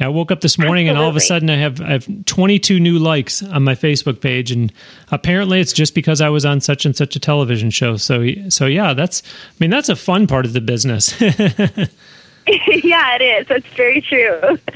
[0.00, 0.90] I woke up this morning Absolutely.
[0.90, 4.20] and all of a sudden I have I have 22 new likes on my Facebook
[4.20, 4.72] page, and
[5.10, 7.96] apparently it's just because I was on such and such a television show.
[7.96, 11.14] So so yeah, that's I mean that's a fun part of the business.
[11.20, 13.46] yeah, it is.
[13.48, 14.58] That's very true.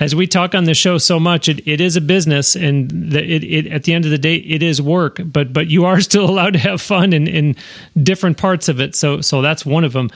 [0.00, 3.18] As we talk on the show so much, it, it is a business, and the,
[3.20, 5.20] it, it at the end of the day, it is work.
[5.24, 7.56] But but you are still allowed to have fun in, in
[8.00, 8.94] different parts of it.
[8.94, 10.10] So so that's one of them.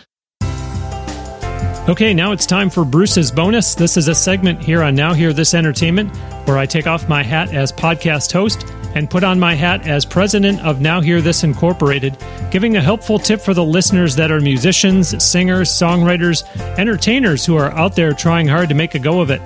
[1.88, 3.74] Okay, now it's time for Bruce's bonus.
[3.74, 6.14] This is a segment here on Now Hear This Entertainment
[6.46, 8.64] where I take off my hat as podcast host
[8.94, 12.16] and put on my hat as president of Now Hear This Incorporated,
[12.52, 16.44] giving a helpful tip for the listeners that are musicians, singers, songwriters,
[16.78, 19.42] entertainers who are out there trying hard to make a go of it.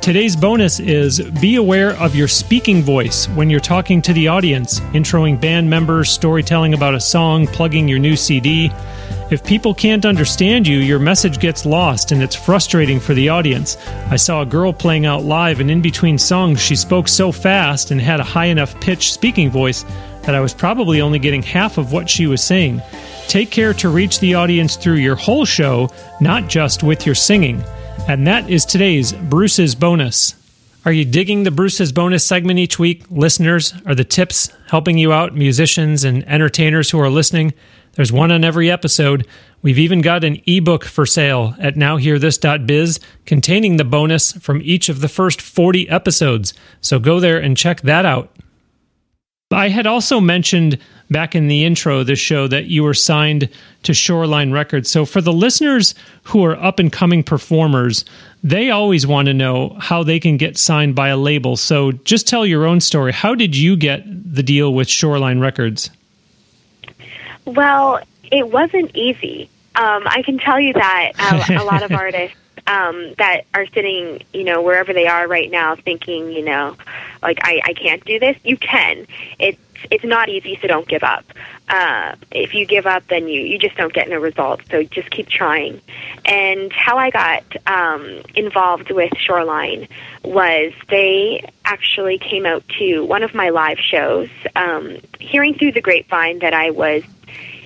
[0.00, 4.80] Today's bonus is be aware of your speaking voice when you're talking to the audience,
[4.94, 8.72] introing band members, storytelling about a song, plugging your new CD.
[9.30, 13.76] If people can't understand you, your message gets lost and it's frustrating for the audience.
[14.08, 17.90] I saw a girl playing out live, and in between songs, she spoke so fast
[17.90, 19.84] and had a high enough pitch speaking voice
[20.22, 22.80] that I was probably only getting half of what she was saying.
[23.28, 25.90] Take care to reach the audience through your whole show,
[26.22, 27.62] not just with your singing.
[28.08, 30.34] And that is today's Bruce's bonus.
[30.84, 33.04] Are you digging the Bruce's bonus segment each week?
[33.10, 37.54] Listeners, are the tips helping you out, musicians and entertainers who are listening?
[37.92, 39.26] There's one on every episode.
[39.62, 45.00] We've even got an ebook for sale at nowhearthis.biz containing the bonus from each of
[45.00, 46.54] the first 40 episodes.
[46.80, 48.34] So go there and check that out.
[49.52, 50.78] I had also mentioned
[51.10, 53.48] back in the intro of this show that you were signed
[53.82, 54.88] to Shoreline Records.
[54.88, 58.04] So for the listeners who are up and coming performers,
[58.44, 61.56] they always want to know how they can get signed by a label.
[61.56, 63.12] So just tell your own story.
[63.12, 65.90] How did you get the deal with Shoreline Records?
[67.44, 69.50] Well, it wasn't easy.
[69.74, 72.36] Um, I can tell you that uh, a lot of artists
[72.70, 76.76] um, that are sitting, you know, wherever they are right now, thinking, you know,
[77.20, 78.36] like I, I can't do this.
[78.44, 79.06] You can.
[79.40, 79.58] It's
[79.90, 81.24] it's not easy, so don't give up.
[81.68, 84.64] Uh, if you give up, then you you just don't get no results.
[84.70, 85.80] So just keep trying.
[86.24, 89.88] And how I got um, involved with Shoreline
[90.22, 95.80] was they actually came out to one of my live shows, um, hearing through the
[95.80, 97.02] grapevine that I was,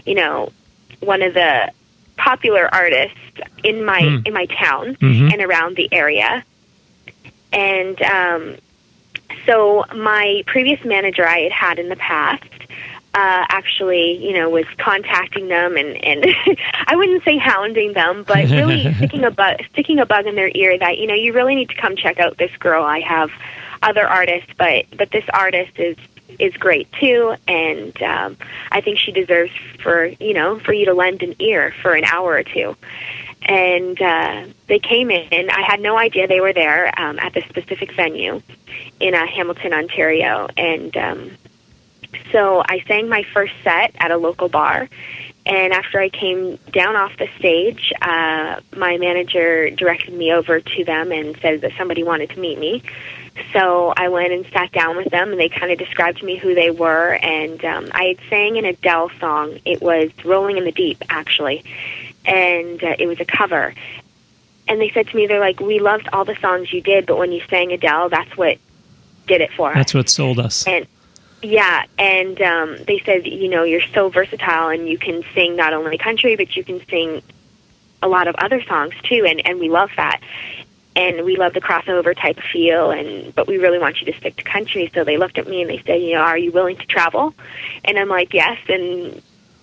[0.06, 0.50] you know,
[1.00, 1.72] one of the
[2.16, 3.18] popular artists
[3.62, 4.26] in my mm.
[4.26, 5.28] in my town mm-hmm.
[5.32, 6.44] and around the area.
[7.52, 8.56] And um,
[9.46, 12.44] so my previous manager I had had in the past
[13.14, 16.26] uh, actually, you know, was contacting them and, and
[16.86, 20.50] I wouldn't say hounding them, but really sticking a bug, sticking a bug in their
[20.52, 22.82] ear that, you know, you really need to come check out this girl.
[22.82, 23.30] I have
[23.82, 25.96] other artists, but, but this artist is
[26.38, 28.36] is great too, and um,
[28.70, 32.04] I think she deserves for you know for you to lend an ear for an
[32.04, 32.76] hour or two.
[33.46, 35.50] And uh, they came in.
[35.50, 38.40] I had no idea they were there um, at this specific venue
[39.00, 41.30] in uh, Hamilton, Ontario, and um,
[42.32, 44.88] so I sang my first set at a local bar.
[45.46, 50.84] And after I came down off the stage, uh, my manager directed me over to
[50.84, 52.82] them and said that somebody wanted to meet me.
[53.52, 56.36] So I went and sat down with them, and they kind of described to me
[56.36, 57.14] who they were.
[57.14, 59.58] And um, I had sang an Adele song.
[59.64, 61.64] It was "Rolling in the Deep," actually,
[62.24, 63.74] and uh, it was a cover.
[64.68, 67.18] And they said to me, "They're like, we loved all the songs you did, but
[67.18, 68.58] when you sang Adele, that's what
[69.26, 69.76] did it for us.
[69.76, 70.86] That's what sold us." And
[71.42, 75.74] yeah, and um, they said, you know, you're so versatile, and you can sing not
[75.74, 77.22] only country, but you can sing
[78.02, 80.20] a lot of other songs too, and and we love that
[80.96, 84.18] and we love the crossover type of feel and but we really want you to
[84.18, 84.90] stick to country.
[84.94, 87.34] So they looked at me and they said you know are you willing to travel?
[87.84, 89.22] And i'm like yes and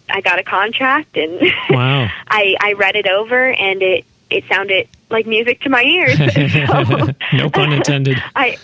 [0.10, 1.40] i got a contract and
[1.70, 2.10] wow.
[2.28, 6.18] i i read it over and it it sounded like music to my ears.
[6.52, 8.18] So, no pun intended.
[8.36, 8.58] I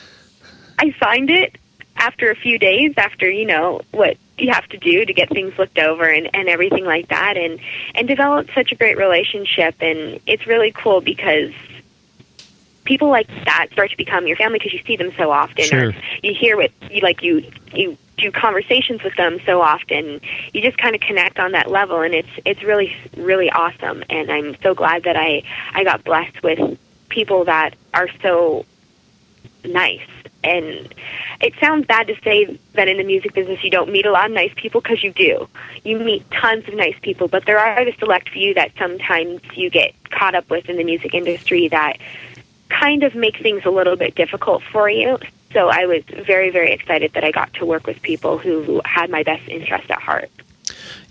[0.80, 1.58] i signed it
[1.97, 5.58] after a few days after you know what you have to do to get things
[5.58, 7.60] looked over and and everything like that and
[7.95, 9.75] and developed such a great relationship.
[9.82, 11.51] And it's really cool because
[12.88, 15.89] people like that start to become your family because you see them so often sure.
[15.89, 20.21] or you hear what you like you you do conversations with them so often
[20.54, 24.32] you just kind of connect on that level and it's it's really really awesome and
[24.32, 28.65] I'm so glad that I I got blessed with people that are so
[29.65, 30.08] nice
[30.43, 30.93] and
[31.41, 34.28] it sounds bad to say that in the music business you don't meet a lot
[34.28, 35.50] of nice people because you do.
[35.84, 39.69] You meet tons of nice people, but there are the select few that sometimes you
[39.69, 41.97] get caught up with in the music industry that
[42.69, 45.17] kind of make things a little bit difficult for you.
[45.53, 49.10] So I was very, very excited that I got to work with people who had
[49.10, 50.30] my best interest at heart.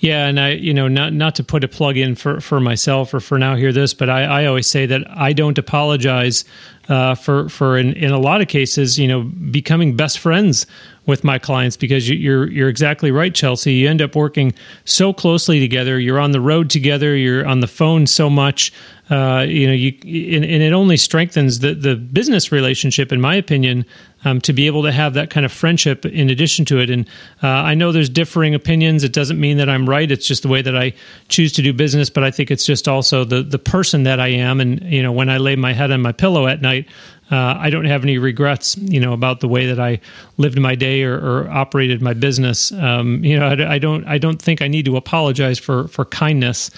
[0.01, 3.15] Yeah, and I, you know, not not to put a plug in for for myself
[3.15, 6.45] or for now hear this, but I, I always say that I don't apologize
[6.89, 10.67] uh, for for in, in a lot of cases, you know, becoming best friends
[11.07, 13.73] with my clients because you're you're exactly right, Chelsea.
[13.73, 14.53] You end up working
[14.85, 15.99] so closely together.
[15.99, 17.17] You're on the road together.
[17.17, 18.73] You're on the phone so much.
[19.09, 19.93] Uh, you know, you
[20.35, 23.85] and, and, it only strengthens the the business relationship, in my opinion,
[24.25, 26.91] um, to be able to have that kind of friendship in addition to it.
[26.91, 27.09] And
[27.41, 29.05] uh, I know there's differing opinions.
[29.05, 30.11] It doesn't mean that I'm right.
[30.11, 30.93] It's just the way that I
[31.29, 32.11] choose to do business.
[32.11, 34.61] But I think it's just also the the person that I am.
[34.61, 36.89] And you know, when I lay my head on my pillow at night,
[37.31, 40.01] uh, I don't have any regrets, you know, about the way that I
[40.37, 42.71] lived my day or, or operated my business.
[42.73, 46.05] Um, you know, I, I, don't, I don't think I need to apologize for for
[46.05, 46.71] kindness.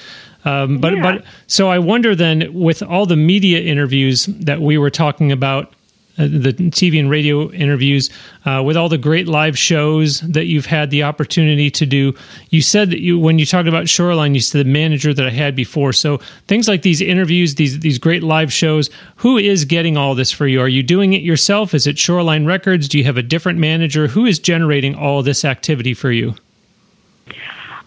[0.49, 1.03] Um, but, yeah.
[1.03, 5.75] but so I wonder then, with all the media interviews that we were talking about
[6.17, 8.11] uh, the TV and radio interviews,
[8.45, 12.15] uh, with all the great live shows that you've had the opportunity to do.
[12.51, 15.31] You said that you, when you talked about Shoreline, you said the manager that I
[15.31, 15.93] had before.
[15.93, 20.33] So things like these interviews, these these great live shows, who is getting all this
[20.33, 20.61] for you?
[20.61, 21.75] Are you doing it yourself?
[21.75, 22.89] Is it Shoreline Records?
[22.89, 24.09] Do you have a different manager?
[24.09, 26.35] Who is generating all this activity for you?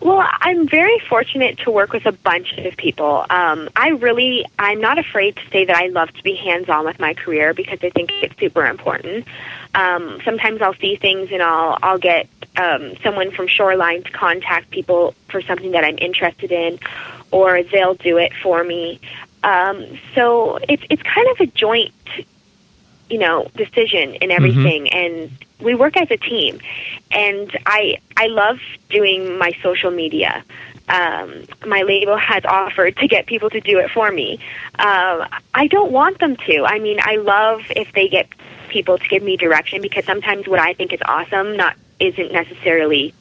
[0.02, 3.24] Well, I'm very fortunate to work with a bunch of people.
[3.30, 6.86] Um, I really, I'm not afraid to say that I love to be hands on
[6.86, 9.28] with my career because I think it's super important.
[9.76, 14.71] Um, sometimes I'll see things and I'll, I'll get um, someone from Shoreline to contact
[14.71, 16.80] people for something that I'm interested in,
[17.30, 19.00] or they'll do it for me.
[19.44, 21.94] Um, so it's it's kind of a joint,
[23.10, 24.32] you know, decision in mm-hmm.
[24.32, 24.98] everything, mm-hmm.
[24.98, 26.60] and we work as a team,
[27.12, 28.60] and I I love
[28.90, 30.44] doing my social media.
[30.90, 34.40] Um, my label has offered to get people to do it for me.
[34.78, 36.66] Um, I don't want them to.
[36.66, 38.28] I mean, I love if they get
[38.70, 43.14] people to give me direction because sometimes what I think is awesome not isn't necessarily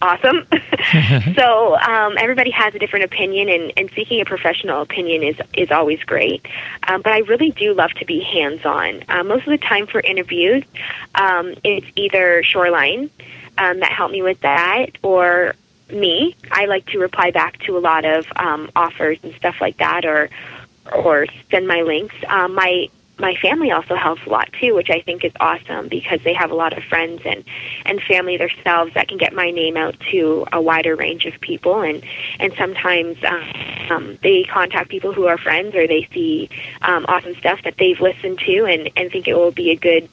[0.00, 0.46] awesome.
[1.36, 5.70] so um, everybody has a different opinion, and, and seeking a professional opinion is is
[5.70, 6.46] always great.
[6.88, 9.04] Um, but I really do love to be hands on.
[9.08, 10.64] Uh, most of the time for interviews,
[11.14, 13.10] um, it's either Shoreline
[13.58, 15.54] um, that helped me with that, or
[15.90, 16.36] me.
[16.50, 20.04] I like to reply back to a lot of um, offers and stuff like that,
[20.04, 20.30] or
[20.92, 22.14] or send my links.
[22.26, 22.88] Um, my
[23.20, 26.50] my family also helps a lot too, which I think is awesome because they have
[26.50, 27.44] a lot of friends and
[27.86, 31.82] and family themselves that can get my name out to a wider range of people
[31.82, 32.04] and
[32.38, 33.52] and sometimes um,
[33.90, 36.48] um, they contact people who are friends or they see
[36.82, 40.08] um, awesome stuff that they've listened to and and think it will be a good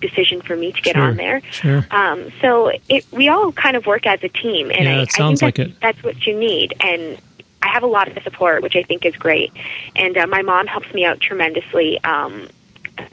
[0.00, 1.40] decision for me to get sure, on there.
[1.50, 1.86] Sure.
[1.90, 5.12] Um, so it, we all kind of work as a team, and yeah, I, it
[5.12, 5.80] sounds I think like that's, it.
[5.80, 6.74] that's what you need.
[6.80, 7.18] And
[7.62, 9.52] I have a lot of support, which I think is great.
[9.94, 12.02] And uh, my mom helps me out tremendously.
[12.04, 12.48] Um,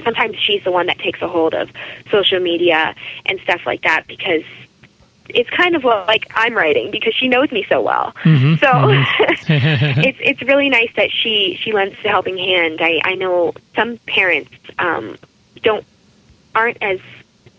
[0.03, 1.69] sometimes she's the one that takes a hold of
[2.11, 4.43] social media and stuff like that because
[5.29, 8.13] it's kind of like I'm writing because she knows me so well.
[8.23, 10.01] Mm-hmm, so mm-hmm.
[10.01, 12.79] it's it's really nice that she she lends a helping hand.
[12.81, 15.17] I I know some parents um,
[15.61, 15.85] don't
[16.55, 16.99] aren't as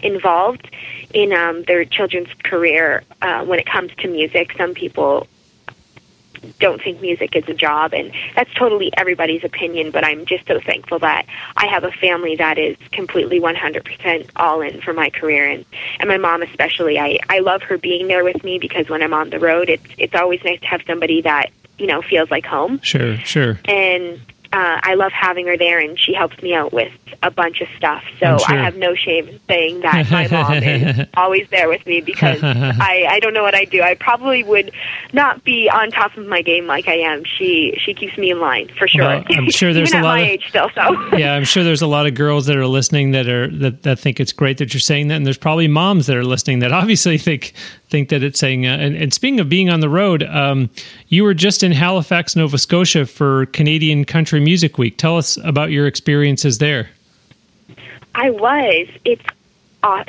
[0.01, 0.71] involved
[1.15, 4.53] in um, their children's career uh, when it comes to music.
[4.57, 5.27] Some people
[6.59, 9.91] don't think music is a job, and that's totally everybody's opinion.
[9.91, 11.27] But I'm just so thankful that
[11.57, 15.65] I have a family that is completely 100% all in for my career, and
[16.01, 16.99] and my mom especially.
[16.99, 19.87] I I love her being there with me because when I'm on the road, it's
[19.99, 22.81] it's always nice to have somebody that you know feels like home.
[22.81, 23.59] Sure, sure.
[23.67, 24.21] And
[24.55, 26.93] uh, I love having her there, and she helps me out with
[27.23, 28.05] a bunch of stuff.
[28.21, 28.57] So sure.
[28.57, 32.41] I have no shame in saying that my mom is always there with me because
[32.43, 33.83] I I don't know what I do.
[33.83, 34.71] I probably would
[35.13, 37.25] not be on top of my game like I am.
[37.25, 39.03] She she keeps me in line for sure.
[39.03, 40.71] Well, I'm sure there's a lot my of- age still.
[40.75, 43.83] So yeah, I'm sure there's a lot of girls that are listening that are that,
[43.83, 46.61] that think it's great that you're saying that, and there's probably moms that are listening
[46.61, 47.55] that obviously think
[47.91, 48.67] think that it's saying.
[48.67, 50.71] Uh, and, and speaking of being on the road, um,
[51.09, 54.97] you were just in Halifax, Nova Scotia for Canadian Country Music Week.
[54.97, 56.89] Tell us about your experiences there.
[58.15, 58.89] I was.
[59.05, 59.25] It's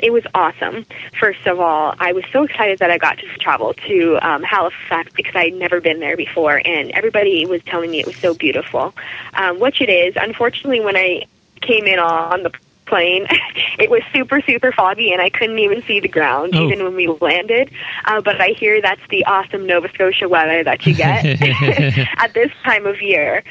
[0.00, 0.86] it was awesome.
[1.20, 5.12] First of all, I was so excited that I got to travel to um, Halifax
[5.14, 8.94] because I'd never been there before, and everybody was telling me it was so beautiful,
[9.34, 10.14] um, which it is.
[10.16, 11.26] Unfortunately, when I
[11.60, 12.52] came in on the
[12.86, 13.26] plane,
[13.78, 16.66] it was super super foggy, and I couldn't even see the ground Oh.
[16.66, 17.70] even when we landed.
[18.04, 21.24] Uh, but I hear that's the awesome Nova Scotia weather that you get
[22.18, 23.42] at this time of year.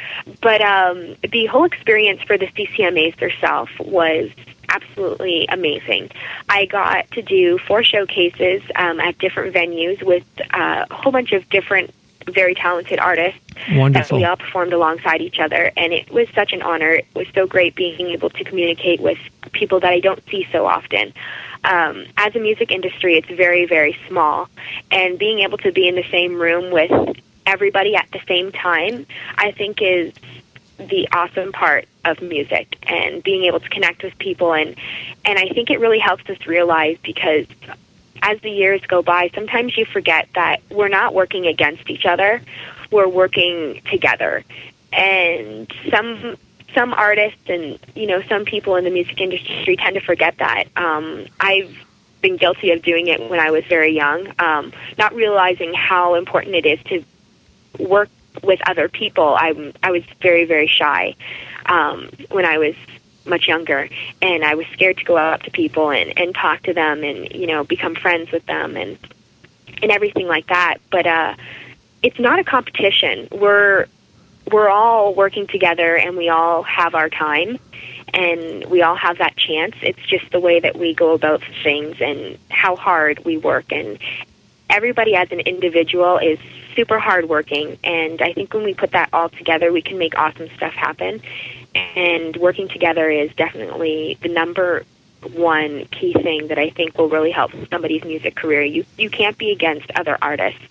[0.41, 4.29] But um, the whole experience for the CCMAs herself was
[4.69, 6.09] absolutely amazing.
[6.49, 10.23] I got to do four showcases um, at different venues with
[10.53, 11.93] uh, a whole bunch of different
[12.27, 14.17] very talented artists that Wonderful.
[14.17, 15.71] we all performed alongside each other.
[15.77, 16.91] And it was such an honor.
[16.91, 19.17] It was so great being able to communicate with
[19.51, 21.13] people that i don't see so often.
[21.63, 24.49] Um, as a music industry it's very very small.
[24.91, 26.91] And being able to be in the same room with
[27.45, 29.05] everybody at the same time
[29.37, 30.11] i think is
[30.77, 34.53] the awesome part of music and being able to connect with people.
[34.53, 34.75] And
[35.23, 37.45] and I think it really helps us realize because
[38.25, 42.41] as the years go by sometimes you forget that we're not working against each other.
[42.91, 44.43] We're working together.
[44.91, 46.37] And some
[46.73, 50.65] some artists and you know some people in the music industry tend to forget that.
[50.75, 51.75] Um I've
[52.21, 56.55] been guilty of doing it when I was very young um not realizing how important
[56.55, 57.03] it is to
[57.83, 58.09] work
[58.43, 59.35] with other people.
[59.39, 61.15] I I was very very shy
[61.65, 62.75] um, when I was
[63.25, 63.89] much younger,
[64.21, 67.31] and I was scared to go up to people and and talk to them and
[67.31, 68.97] you know become friends with them and
[69.81, 70.77] and everything like that.
[70.91, 71.35] But uh,
[72.03, 73.27] it's not a competition.
[73.31, 73.87] We're
[74.51, 77.59] we're all working together, and we all have our time.
[78.13, 79.75] And we all have that chance.
[79.81, 83.73] It's just the way that we go about things and how hard we work.
[83.73, 83.99] And
[84.69, 86.39] everybody as an individual is
[86.75, 90.49] super hardworking, and I think when we put that all together, we can make awesome
[90.55, 91.21] stuff happen.
[91.75, 94.83] And working together is definitely the number
[95.33, 98.61] one key thing that I think will really help somebody's music career.
[98.63, 100.61] You you can't be against other artists.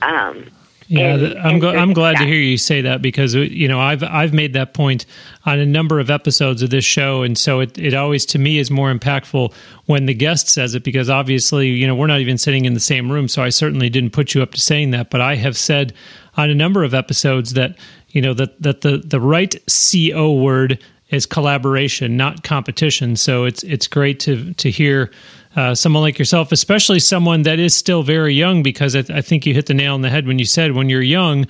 [0.00, 0.46] Um,
[0.88, 3.68] Yeah, and- I'm and gl- I'm glad to hear you say that because uh, you
[3.68, 5.06] know I've I've made that point
[5.46, 8.58] on a number of episodes of this show, and so it it always to me
[8.58, 9.52] is more impactful
[9.86, 12.80] when the guest says it because obviously you know we're not even sitting in the
[12.80, 15.56] same room, so I certainly didn't put you up to saying that, but I have
[15.56, 15.92] said
[16.36, 17.76] on a number of episodes that
[18.08, 19.56] you know that that the the right
[20.12, 20.78] co word
[21.10, 23.16] is collaboration, not competition.
[23.16, 25.10] So it's it's great to to hear
[25.56, 29.44] uh, someone like yourself, especially someone that is still very young, because I, I think
[29.44, 31.46] you hit the nail on the head when you said when you're young,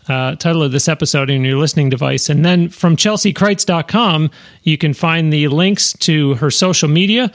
[0.08, 2.28] uh, title of this episode in your listening device.
[2.28, 4.30] And then from chelseacrites.com,
[4.64, 7.30] you can find the links to her social media,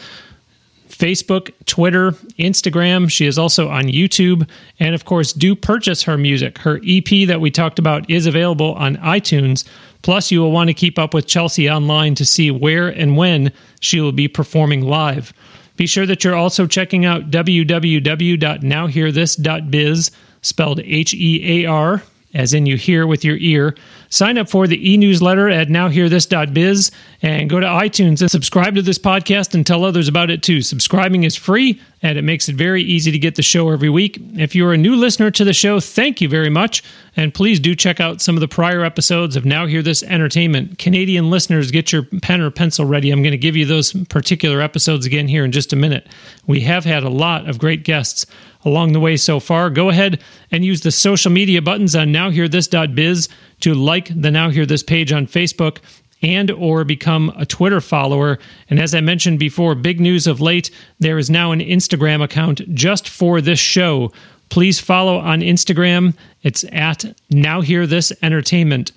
[0.96, 3.12] Facebook, Twitter, Instagram.
[3.12, 4.48] She is also on YouTube.
[4.80, 6.58] And of course, do purchase her music.
[6.58, 9.66] Her EP that we talked about is available on iTunes.
[10.02, 13.52] Plus, you will want to keep up with Chelsea online to see where and when
[13.82, 15.34] she will be performing live.
[15.78, 22.66] Be sure that you're also checking out www.nowhearthis.biz, spelled H E A R, as in
[22.66, 23.76] you hear with your ear.
[24.16, 26.90] Sign up for the e newsletter at nowhearthis.biz
[27.22, 30.62] and go to iTunes and subscribe to this podcast and tell others about it too.
[30.62, 34.18] Subscribing is free and it makes it very easy to get the show every week.
[34.36, 36.82] If you're a new listener to the show, thank you very much.
[37.18, 40.78] And please do check out some of the prior episodes of Now Hear This Entertainment.
[40.78, 43.12] Canadian listeners, get your pen or pencil ready.
[43.12, 46.08] I'm going to give you those particular episodes again here in just a minute.
[46.48, 48.26] We have had a lot of great guests
[48.66, 49.70] along the way so far.
[49.70, 53.30] Go ahead and use the social media buttons on nowhearthis.biz
[53.66, 55.80] to like the Now Hear This page on Facebook
[56.22, 58.38] and or become a Twitter follower.
[58.70, 62.62] And as I mentioned before, big news of late, there is now an Instagram account
[62.76, 64.12] just for this show.
[64.50, 66.16] Please follow on Instagram.
[66.44, 68.92] It's at Now Hear This Entertainment.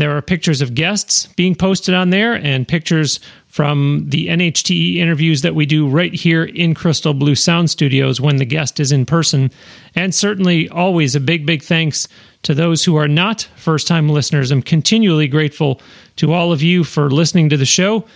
[0.00, 5.42] There are pictures of guests being posted on there and pictures from the NHTE interviews
[5.42, 9.04] that we do right here in Crystal Blue Sound Studios when the guest is in
[9.04, 9.50] person.
[9.94, 12.08] And certainly, always a big, big thanks
[12.44, 14.50] to those who are not first time listeners.
[14.50, 15.82] I'm continually grateful
[16.16, 18.06] to all of you for listening to the show.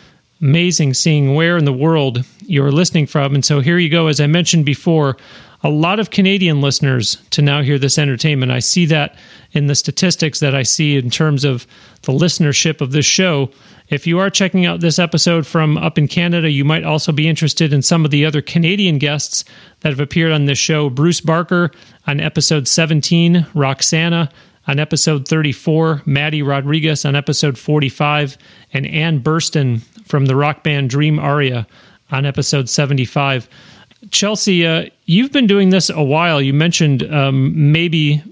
[0.41, 3.35] Amazing seeing where in the world you're listening from.
[3.35, 4.07] And so here you go.
[4.07, 5.19] As I mentioned before,
[5.65, 8.53] a lot of Canadian listeners to now hear this entertainment.
[8.53, 9.17] I see that
[9.53, 11.67] in the statistics that I see in terms of
[12.03, 13.51] the listenership of this show.
[13.89, 17.27] If you are checking out this episode from up in Canada, you might also be
[17.27, 19.43] interested in some of the other Canadian guests
[19.81, 20.91] that have appeared on this show.
[20.91, 21.71] Bruce Barker
[22.07, 24.31] on episode 17, Roxana
[24.67, 28.37] on episode 34, Maddie Rodriguez on episode 45,
[28.75, 31.67] and Ann Burston from the rock band Dream Aria
[32.11, 33.49] on episode 75.
[34.15, 36.41] Chelsea, uh, you've been doing this a while.
[36.41, 38.23] You mentioned um, maybe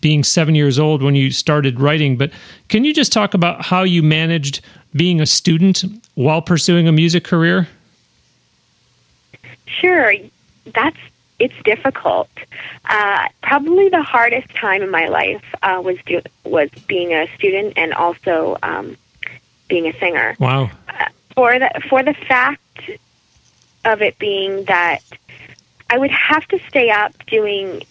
[0.00, 2.32] being seven years old when you started writing, but
[2.68, 4.60] can you just talk about how you managed
[4.94, 5.84] being a student
[6.16, 7.68] while pursuing a music career?
[9.66, 10.12] Sure.
[10.74, 10.98] That's
[11.38, 12.28] it's difficult.
[12.84, 17.74] Uh, probably the hardest time in my life uh, was do, was being a student
[17.76, 18.96] and also um,
[19.68, 20.36] being a singer.
[20.40, 20.70] Wow.
[20.88, 22.60] Uh, for the for the fact
[23.84, 25.00] of it being that
[25.90, 27.82] I would have to stay up doing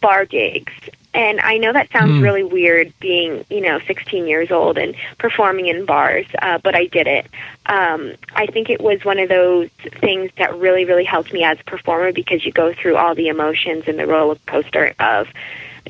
[0.00, 0.72] bar gigs.
[1.14, 2.22] And I know that sounds mm.
[2.22, 6.86] really weird being, you know, 16 years old and performing in bars, uh, but I
[6.86, 7.26] did it.
[7.66, 9.70] Um, I think it was one of those
[10.00, 13.28] things that really, really helped me as a performer because you go through all the
[13.28, 15.28] emotions and the roller coaster of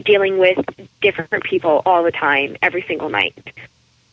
[0.04, 0.58] dealing with
[1.02, 3.52] different people all the time, every single night.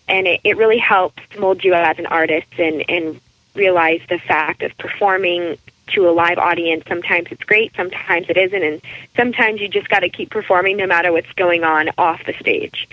[0.08, 3.22] And it, it really helps mold you as an artist and, and
[3.56, 6.84] realize the fact of performing to a live audience.
[6.88, 8.82] Sometimes it's great, sometimes it isn't, and
[9.16, 12.88] sometimes you just got to keep performing no matter what's going on off the stage.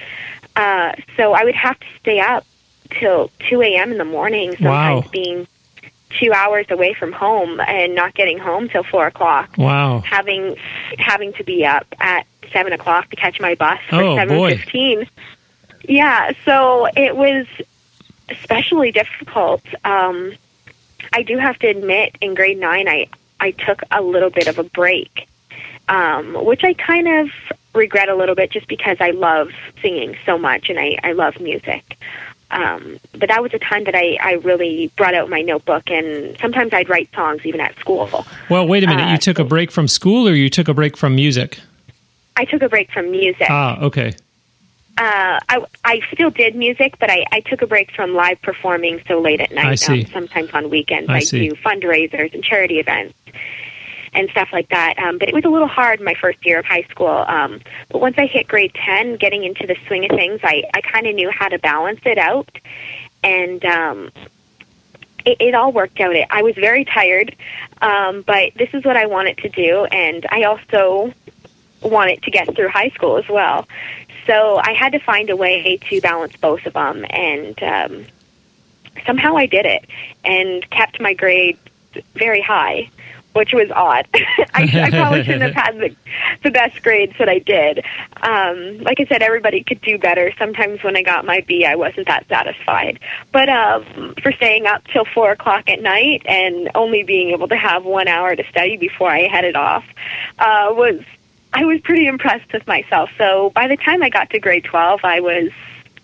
[0.55, 2.45] Uh, so I would have to stay up
[2.91, 3.93] till 2 a.m.
[3.93, 5.11] in the morning, sometimes wow.
[5.11, 5.47] being
[6.21, 9.55] two hours away from home and not getting home till four o'clock.
[9.57, 10.01] Wow.
[10.01, 10.57] Having
[10.99, 15.09] having to be up at seven o'clock to catch my bus for oh, seven fifteen.
[15.89, 17.47] Yeah, so it was
[18.29, 19.63] especially difficult.
[19.85, 20.35] Um,
[21.13, 23.09] I do have to admit, in grade nine, I
[23.41, 25.29] I took a little bit of a break,
[25.89, 27.31] um, which I kind of
[27.75, 29.51] regret a little bit, just because I love
[29.81, 31.99] singing so much and I I love music.
[32.51, 36.37] Um, but that was a time that I, I really brought out my notebook, and
[36.39, 38.27] sometimes I'd write songs even at school.
[38.51, 39.09] Well, wait a minute.
[39.09, 41.61] Uh, you took a break from school, or you took a break from music?
[42.37, 43.47] I took a break from music.
[43.49, 44.15] Ah, okay
[44.99, 49.03] uh, I, I still did music, but I, I took a break from live performing
[49.09, 49.65] so late at night.
[50.07, 53.15] Um, sometimes on weekends, I, I do fundraisers and charity events.
[54.15, 54.99] and stuff like that.
[54.99, 57.09] Um, but it was a little hard my first year of high school.
[57.09, 60.83] Um, but once I hit grade 10, getting into the swing of things, I, I
[60.83, 62.51] kind of knew how to balance it out.
[63.25, 64.11] And um,
[65.25, 66.15] it, it all worked out.
[66.15, 67.35] It, I was very tired,
[67.81, 69.87] um, but this is what I wanted to do.
[69.87, 71.15] And I also
[71.83, 73.67] wanted to get through high school as well.
[74.27, 77.05] So I had to find a way to balance both of them.
[77.11, 78.07] And um,
[79.07, 79.85] somehow I did it
[80.25, 81.59] and kept my grade
[82.15, 82.91] very high,
[83.33, 84.07] which was odd.
[84.15, 85.97] I, I probably shouldn't have had the,
[86.43, 87.85] the best grades that I did.
[88.23, 90.33] Um, like I said, everybody could do better.
[90.39, 93.01] Sometimes when I got my B, I wasn't that satisfied.
[93.33, 97.57] But um, for staying up till four o'clock at night and only being able to
[97.57, 99.85] have one hour to study before I headed off
[100.39, 101.01] uh, was
[101.53, 103.11] I was pretty impressed with myself.
[103.19, 105.51] So by the time I got to grade twelve, I was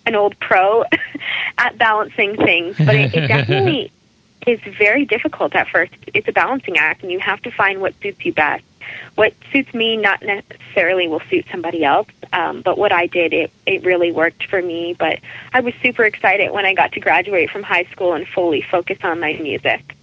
[0.07, 0.85] an old pro
[1.59, 3.93] at balancing things, but it, it definitely
[4.47, 5.93] is very difficult at first.
[6.15, 8.65] It's a balancing act, and you have to find what suits you best.
[9.17, 13.51] What suits me not necessarily will suit somebody else, um, but what I did, it,
[13.67, 14.95] it really worked for me.
[14.99, 15.21] But
[15.53, 18.99] I was super excited when I got to graduate from high school and fully focus
[19.03, 19.95] on my music.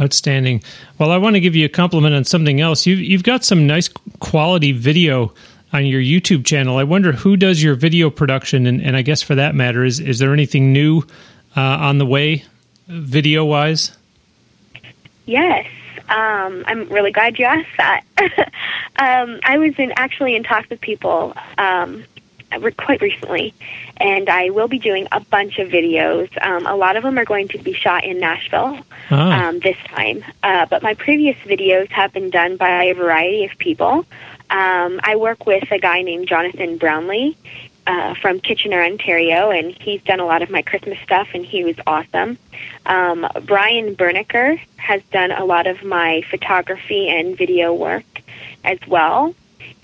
[0.00, 0.62] Outstanding.
[0.98, 2.86] Well, I want to give you a compliment on something else.
[2.86, 3.88] You've, you've got some nice
[4.20, 5.34] quality video
[5.72, 6.78] on your YouTube channel.
[6.78, 10.00] I wonder who does your video production, and, and I guess for that matter, is
[10.00, 11.02] is there anything new
[11.56, 12.44] uh, on the way,
[12.88, 13.96] video wise?
[15.26, 15.66] Yes,
[16.08, 18.04] um, I'm really glad you asked that.
[18.96, 22.04] um, I was in actually in talks with people um,
[22.76, 23.54] quite recently,
[23.96, 26.30] and I will be doing a bunch of videos.
[26.44, 28.78] Um, a lot of them are going to be shot in Nashville
[29.10, 29.48] ah.
[29.48, 33.56] um, this time, uh, but my previous videos have been done by a variety of
[33.58, 34.04] people.
[34.50, 37.36] Um, I work with a guy named Jonathan Brownlee
[37.86, 41.64] uh, from Kitchener, Ontario, and he's done a lot of my Christmas stuff, and he
[41.64, 42.38] was awesome.
[42.86, 48.04] Um, Brian Bernicker has done a lot of my photography and video work
[48.64, 49.34] as well.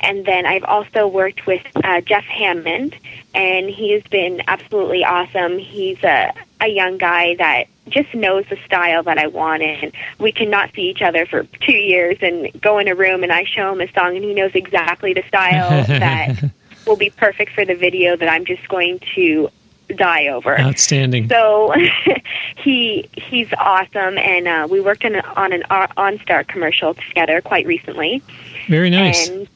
[0.00, 2.96] And then I've also worked with uh, Jeff Hammond,
[3.34, 5.58] and he has been absolutely awesome.
[5.58, 10.32] He's a, a young guy that just knows the style that I want, and we
[10.32, 13.72] cannot see each other for two years and go in a room, and I show
[13.72, 16.50] him a song, and he knows exactly the style that
[16.86, 19.50] will be perfect for the video that I'm just going to
[19.96, 20.58] die over.
[20.58, 21.28] Outstanding.
[21.28, 21.74] So
[22.56, 27.66] he he's awesome, and uh, we worked on an, on an OnStar commercial together quite
[27.66, 28.22] recently.
[28.68, 29.28] Very nice.
[29.28, 29.48] And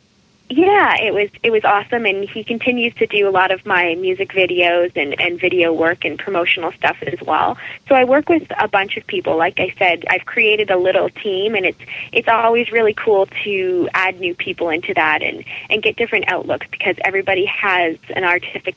[0.49, 3.95] yeah, it was it was awesome, and he continues to do a lot of my
[3.95, 7.57] music videos and and video work and promotional stuff as well.
[7.88, 9.36] So I work with a bunch of people.
[9.36, 11.80] Like I said, I've created a little team, and it's
[12.12, 16.66] it's always really cool to add new people into that and and get different outlooks
[16.70, 18.76] because everybody has an artistic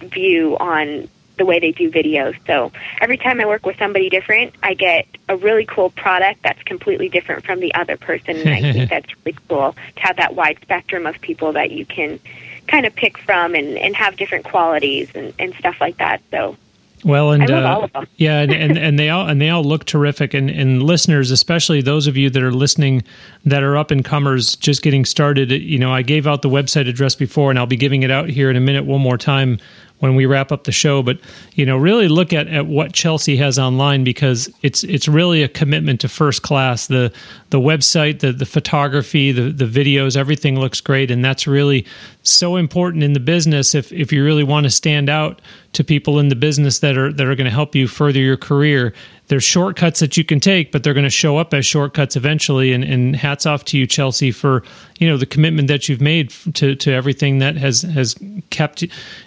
[0.00, 2.36] view on the way they do videos.
[2.46, 6.62] So every time I work with somebody different, I get a really cool product that's
[6.62, 8.36] completely different from the other person.
[8.36, 11.84] And I think that's really cool to have that wide spectrum of people that you
[11.84, 12.20] can
[12.66, 16.22] kind of pick from and, and have different qualities and, and stuff like that.
[16.30, 16.56] So
[17.04, 20.32] well, and uh, yeah, and, and, and they all and they all look terrific.
[20.32, 23.02] And, and listeners, especially those of you that are listening,
[23.44, 25.50] that are up and comers, just getting started.
[25.50, 28.30] You know, I gave out the website address before, and I'll be giving it out
[28.30, 29.58] here in a minute, one more time
[30.00, 31.02] when we wrap up the show.
[31.02, 31.18] But
[31.54, 35.48] you know, really look at, at what Chelsea has online because it's it's really a
[35.48, 36.86] commitment to first class.
[36.86, 37.12] The
[37.50, 41.86] the website, the the photography, the the videos, everything looks great, and that's really
[42.24, 43.74] so important in the business.
[43.74, 45.40] If if you really want to stand out
[45.74, 48.36] to people in the business that are that are going to help you further your
[48.36, 48.94] career,
[49.28, 52.72] there's shortcuts that you can take, but they're going to show up as shortcuts eventually.
[52.72, 54.62] And, and, hats off to you, Chelsea, for
[54.98, 58.16] you know the commitment that you've made to to everything that has has
[58.50, 58.82] kept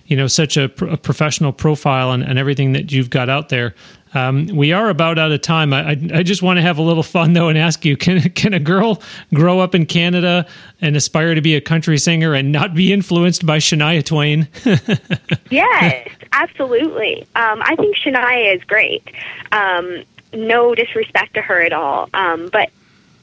[0.07, 3.75] you know such a, a professional profile and, and everything that you've got out there.
[4.17, 5.73] Um, we are about out of time.
[5.73, 8.53] I, I, just want to have a little fun though and ask you: Can can
[8.53, 9.01] a girl
[9.33, 10.45] grow up in Canada
[10.81, 14.47] and aspire to be a country singer and not be influenced by Shania Twain?
[15.51, 17.21] yes, absolutely.
[17.35, 19.03] Um, I think Shania is great.
[19.51, 20.03] Um,
[20.33, 22.69] no disrespect to her at all, um, but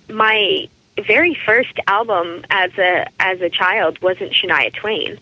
[0.08, 0.68] my
[1.06, 5.18] very first album as a as a child wasn't Shania Twain.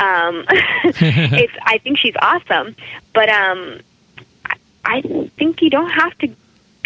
[0.00, 0.44] Um,
[0.84, 2.76] it's I think she's awesome,
[3.14, 3.80] but um,
[4.84, 5.02] I
[5.36, 6.28] think you don't have to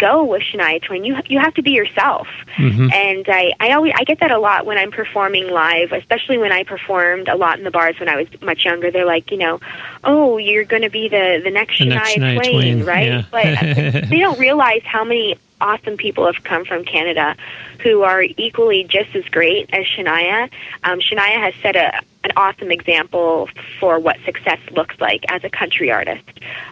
[0.03, 1.05] go with Shania Twain.
[1.05, 2.26] You you have to be yourself.
[2.57, 2.88] Mm-hmm.
[2.93, 6.53] And I I always I get that a lot when I'm performing live, especially when
[6.53, 8.90] I performed a lot in the bars when I was much younger.
[8.90, 9.61] They're like, you know,
[10.03, 13.07] oh, you're going to be the the next, the Shania, next Shania Twain, Twain, right?
[13.07, 13.24] Yeah.
[13.30, 17.36] But they don't realize how many awesome people have come from Canada
[17.82, 20.51] who are equally just as great as Shania.
[20.82, 23.49] Um, Shania has set a an awesome example
[23.80, 26.22] for what success looks like as a country artist.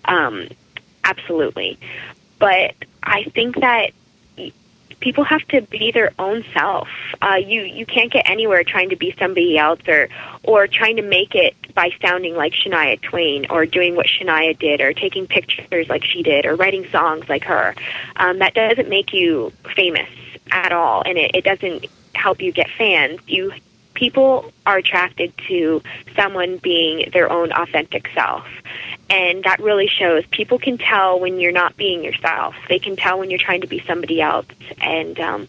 [0.04, 0.46] Um,
[1.04, 1.78] absolutely.
[2.38, 3.92] But I think that
[5.00, 6.88] people have to be their own self.
[7.20, 10.08] Uh, you you can't get anywhere trying to be somebody else or
[10.42, 14.80] or trying to make it by sounding like Shania Twain or doing what Shania did
[14.80, 17.74] or taking pictures like she did or writing songs like her.
[18.16, 20.08] Um, that doesn't make you famous
[20.50, 23.20] at all, and it, it doesn't help you get fans.
[23.26, 23.52] You
[24.00, 25.82] people are attracted to
[26.16, 28.46] someone being their own authentic self.
[29.10, 30.24] And that really shows.
[30.30, 32.54] People can tell when you're not being yourself.
[32.70, 34.46] They can tell when you're trying to be somebody else,
[34.80, 35.48] and um,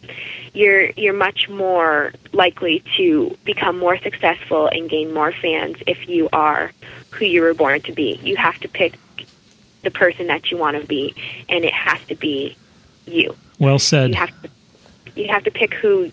[0.54, 6.28] you're you're much more likely to become more successful and gain more fans if you
[6.34, 6.72] are
[7.12, 8.20] who you were born to be.
[8.24, 8.98] You have to pick
[9.84, 11.16] the person that you want to be,
[11.48, 12.58] and it has to be
[13.06, 13.36] you.
[13.60, 14.10] Well said.
[14.10, 14.50] You have to
[15.16, 16.12] you have to pick who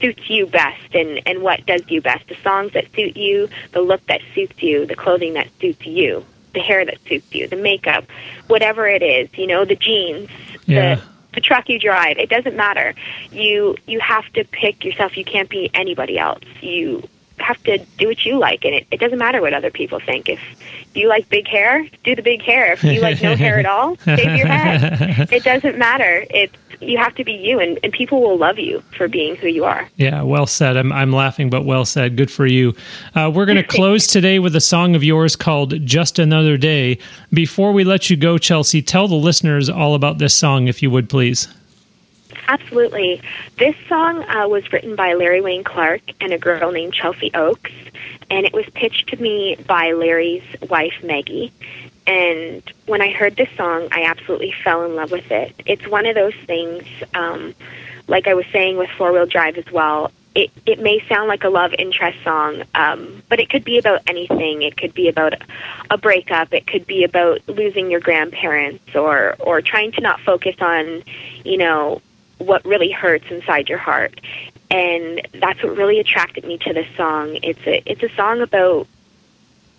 [0.00, 2.28] suits you best and and what does you best.
[2.28, 6.24] The songs that suit you the look that suits you the clothing that suits you
[6.54, 8.04] the hair that suits you the makeup
[8.46, 10.30] whatever it is you know the jeans
[10.66, 10.94] yeah.
[10.94, 11.02] the
[11.34, 12.18] the truck you drive.
[12.18, 12.94] It doesn't matter.
[13.30, 15.16] You you have to pick yourself.
[15.16, 16.44] You can't be anybody else.
[16.60, 17.06] You
[17.38, 20.28] have to do what you like and it, it doesn't matter what other people think.
[20.28, 20.40] If
[20.94, 22.72] you like big hair do the big hair.
[22.72, 25.28] If you like no hair at all shave your head.
[25.34, 26.24] It doesn't matter.
[26.30, 29.48] It's you have to be you and, and people will love you for being who
[29.48, 29.88] you are.
[29.96, 30.76] Yeah well said.
[30.76, 32.16] I'm, I'm laughing but well said.
[32.16, 32.74] Good for you.
[33.14, 36.98] Uh, we're going to close today with a song of yours called just another day.
[37.32, 40.90] Before we let you go chelsea tell the listeners all about this song if you
[40.90, 41.48] would please
[42.48, 43.20] Absolutely.
[43.58, 47.72] This song uh, was written by Larry Wayne Clark and a girl named Chelsea Oakes,
[48.30, 51.52] and it was pitched to me by Larry's wife, Maggie.
[52.06, 55.54] And when I heard this song, I absolutely fell in love with it.
[55.64, 57.54] It's one of those things, um,
[58.08, 60.12] like I was saying with Four Wheel Drive as well.
[60.34, 64.00] It, it may sound like a love interest song, um, but it could be about
[64.08, 64.62] anything.
[64.62, 65.34] It could be about
[65.90, 66.52] a breakup.
[66.52, 71.04] It could be about losing your grandparents, or or trying to not focus on,
[71.44, 72.02] you know,
[72.46, 74.20] what really hurts inside your heart.
[74.70, 77.38] And that's what really attracted me to this song.
[77.42, 78.86] It's a it's a song about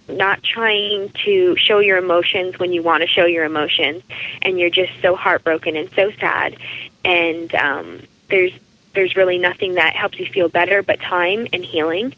[0.07, 4.03] not trying to show your emotions when you want to show your emotions
[4.43, 6.55] and you're just so heartbroken and so sad
[7.03, 8.51] and um there's
[8.93, 12.13] there's really nothing that helps you feel better but time and healing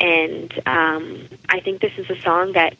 [0.00, 2.76] and um I think this is a song that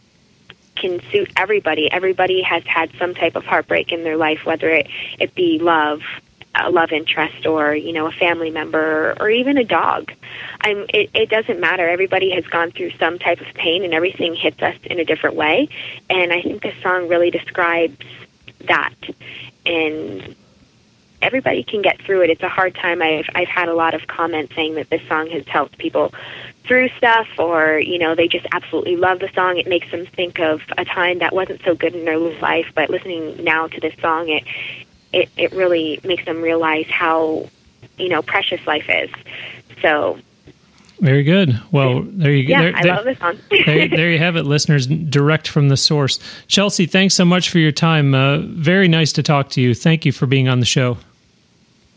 [0.80, 1.90] can suit everybody.
[1.92, 4.88] Everybody has had some type of heartbreak in their life, whether it,
[5.18, 6.00] it be love,
[6.54, 10.12] a love interest or you know a family member or even a dog.
[10.60, 11.88] I'm it, it doesn't matter.
[11.88, 15.36] Everybody has gone through some type of pain and everything hits us in a different
[15.36, 15.68] way.
[16.08, 17.96] And i think this song really describes
[18.66, 18.94] that.
[19.64, 20.34] And
[21.22, 22.30] everybody can get through it.
[22.30, 23.00] It's a hard time.
[23.00, 26.12] I've i've had a lot of comments saying that this song has helped people
[26.64, 29.56] through stuff or you know they just absolutely love the song.
[29.56, 32.72] It makes them think of a time that wasn't so good in their life.
[32.74, 34.44] But listening now to this song it
[35.12, 37.48] it, it really makes them realize how
[37.98, 39.10] you know precious life is.
[39.82, 40.18] So
[41.00, 41.58] very good.
[41.72, 42.52] Well, there you go.
[42.52, 43.38] Yeah, there, I love this song.
[43.50, 46.18] there, there, you have it, listeners, direct from the source.
[46.46, 48.14] Chelsea, thanks so much for your time.
[48.14, 49.74] Uh, very nice to talk to you.
[49.74, 50.98] Thank you for being on the show.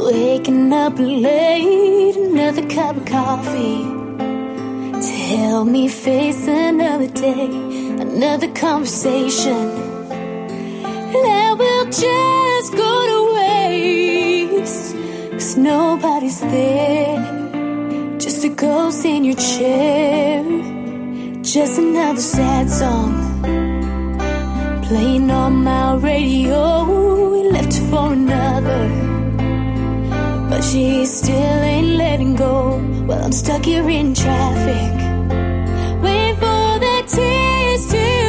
[0.05, 3.83] Waking up late, another cup of coffee
[5.05, 7.47] to help me face another day,
[7.99, 9.65] another conversation
[11.13, 14.95] that will just go to waste.
[15.31, 20.43] Cause nobody's there, just a ghost in your chair.
[21.41, 23.13] Just another sad song
[24.83, 26.83] playing on my radio.
[27.31, 29.16] We left for another,
[30.57, 32.81] but she still ain't letting go.
[33.05, 34.91] Well, I'm stuck here in traffic,
[36.01, 38.26] waiting for the tears to